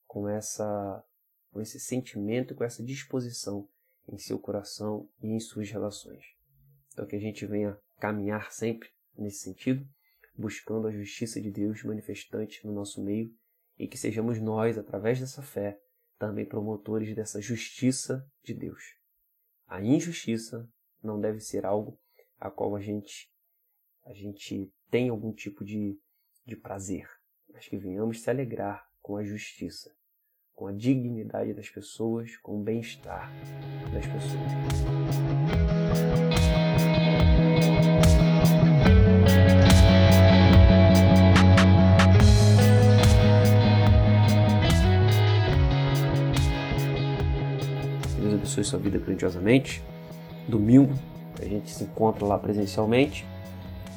com 0.07 0.29
essa 0.29 1.05
com 1.53 1.61
esse 1.61 1.81
sentimento, 1.81 2.55
com 2.55 2.63
essa 2.63 2.83
disposição 2.83 3.69
em 4.09 4.17
seu 4.19 4.39
coração 4.39 5.09
e 5.21 5.29
em 5.29 5.41
suas 5.41 5.69
relações. 5.71 6.25
Então 6.93 7.07
que 7.07 7.17
a 7.17 7.21
gente 7.21 7.45
venha 7.45 7.77
caminhar 7.99 8.53
sempre 8.53 8.89
nesse 9.17 9.41
sentido, 9.41 9.87
buscando 10.37 10.87
a 10.87 10.93
justiça 10.93 11.41
de 11.41 11.51
Deus 11.51 11.83
manifestante 11.83 12.65
no 12.67 12.73
nosso 12.73 13.03
meio 13.03 13.33
e 13.79 13.87
que 13.87 13.99
sejamos 13.99 14.41
nós, 14.41 14.79
através 14.79 15.21
dessa 15.21 15.43
fé, 15.43 15.81
também 16.19 16.45
promotores 16.45 17.15
dessa 17.15 17.41
justiça 17.41 18.27
de 18.43 18.55
Deus. 18.55 18.83
A 19.67 19.83
injustiça 19.83 20.69
não 21.03 21.21
deve 21.21 21.41
ser 21.41 21.65
algo 21.65 21.99
a 22.39 22.51
qual 22.51 22.77
a 22.77 22.81
gente 22.81 23.31
a 24.05 24.13
gente 24.13 24.73
tem 24.91 25.09
algum 25.09 25.33
tipo 25.33 25.65
de, 25.65 25.99
de 26.45 26.57
prazer, 26.57 27.09
mas 27.49 27.69
que 27.69 27.77
venhamos 27.77 28.21
se 28.21 28.31
alegrar 28.31 28.85
com 29.01 29.17
a 29.17 29.25
justiça, 29.25 29.95
com 30.55 30.67
a 30.67 30.73
dignidade 30.73 31.55
das 31.55 31.71
pessoas, 31.71 32.37
com 32.39 32.61
o 32.61 32.63
bem-estar 32.63 33.31
das 33.93 34.07
pessoas. 34.07 35.80
Abençoe 48.51 48.65
sua 48.65 48.79
vida 48.79 48.99
grandiosamente. 48.99 49.83
Domingo 50.49 50.93
a 51.41 51.45
gente 51.45 51.71
se 51.71 51.85
encontra 51.85 52.27
lá 52.27 52.39
presencialmente. 52.39 53.25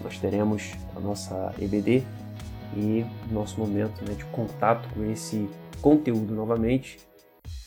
Nós 0.03 0.17
teremos 0.19 0.73
a 0.95 0.99
nossa 0.99 1.53
EBD 1.59 2.03
e 2.75 3.05
nosso 3.31 3.59
momento 3.59 4.03
né, 4.05 4.13
de 4.13 4.25
contato 4.25 4.87
com 4.93 5.09
esse 5.11 5.49
conteúdo 5.81 6.33
novamente 6.33 6.99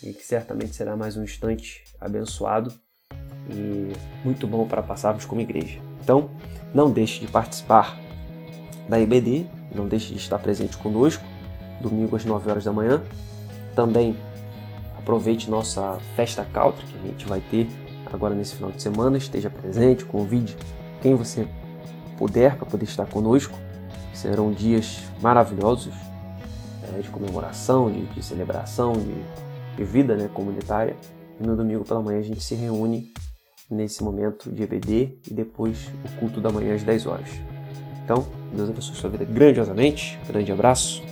e 0.02 0.12
que 0.12 0.24
certamente 0.24 0.74
será 0.74 0.96
mais 0.96 1.16
um 1.16 1.24
instante 1.24 1.84
abençoado 2.00 2.72
e 3.50 3.92
muito 4.24 4.46
bom 4.46 4.66
para 4.66 4.82
passarmos 4.82 5.24
como 5.24 5.40
igreja. 5.40 5.80
Então, 6.02 6.30
não 6.72 6.90
deixe 6.90 7.20
de 7.20 7.26
participar 7.26 7.98
da 8.88 9.00
EBD, 9.00 9.46
não 9.74 9.88
deixe 9.88 10.12
de 10.12 10.18
estar 10.18 10.38
presente 10.38 10.76
conosco, 10.76 11.24
domingo 11.80 12.14
às 12.16 12.24
9 12.24 12.50
horas 12.50 12.64
da 12.64 12.72
manhã. 12.72 13.02
Também 13.74 14.16
aproveite 15.06 15.48
nossa 15.48 15.98
festa 16.16 16.44
country 16.44 16.84
que 16.84 16.98
a 16.98 17.06
gente 17.06 17.26
vai 17.26 17.40
ter 17.40 17.68
agora 18.12 18.34
nesse 18.34 18.56
final 18.56 18.72
de 18.72 18.82
semana, 18.82 19.16
esteja 19.16 19.48
presente, 19.48 20.04
convide 20.04 20.56
quem 21.00 21.14
você 21.14 21.46
puder 22.18 22.56
para 22.56 22.66
poder 22.66 22.84
estar 22.86 23.06
conosco. 23.06 23.56
Serão 24.12 24.50
dias 24.50 25.04
maravilhosos 25.22 25.94
é, 26.82 27.00
de 27.00 27.08
comemoração, 27.08 27.90
de, 27.90 28.04
de 28.06 28.22
celebração, 28.22 28.94
de, 28.94 29.14
de, 29.76 29.84
vida 29.84 30.16
né, 30.16 30.28
comunitária. 30.34 30.96
E 31.38 31.46
no 31.46 31.54
domingo 31.54 31.84
pela 31.84 32.02
manhã 32.02 32.18
a 32.18 32.22
gente 32.22 32.42
se 32.42 32.56
reúne 32.56 33.12
nesse 33.70 34.02
momento 34.02 34.50
de 34.50 34.62
EBD 34.62 35.18
e 35.30 35.34
depois 35.34 35.88
o 36.04 36.18
culto 36.18 36.40
da 36.40 36.50
manhã 36.50 36.74
às 36.74 36.82
10 36.82 37.06
horas. 37.06 37.28
Então, 38.02 38.26
Deus 38.52 38.70
abençoe 38.70 38.96
sua 38.96 39.10
vida 39.10 39.24
grandiosamente, 39.24 40.18
grande 40.26 40.50
abraço 40.50 41.02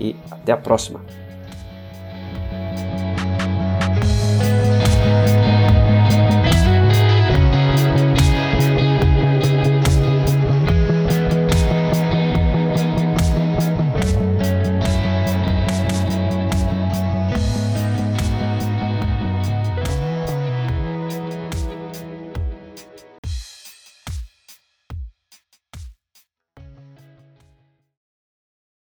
e 0.00 0.14
até 0.30 0.52
a 0.52 0.56
próxima! 0.56 1.21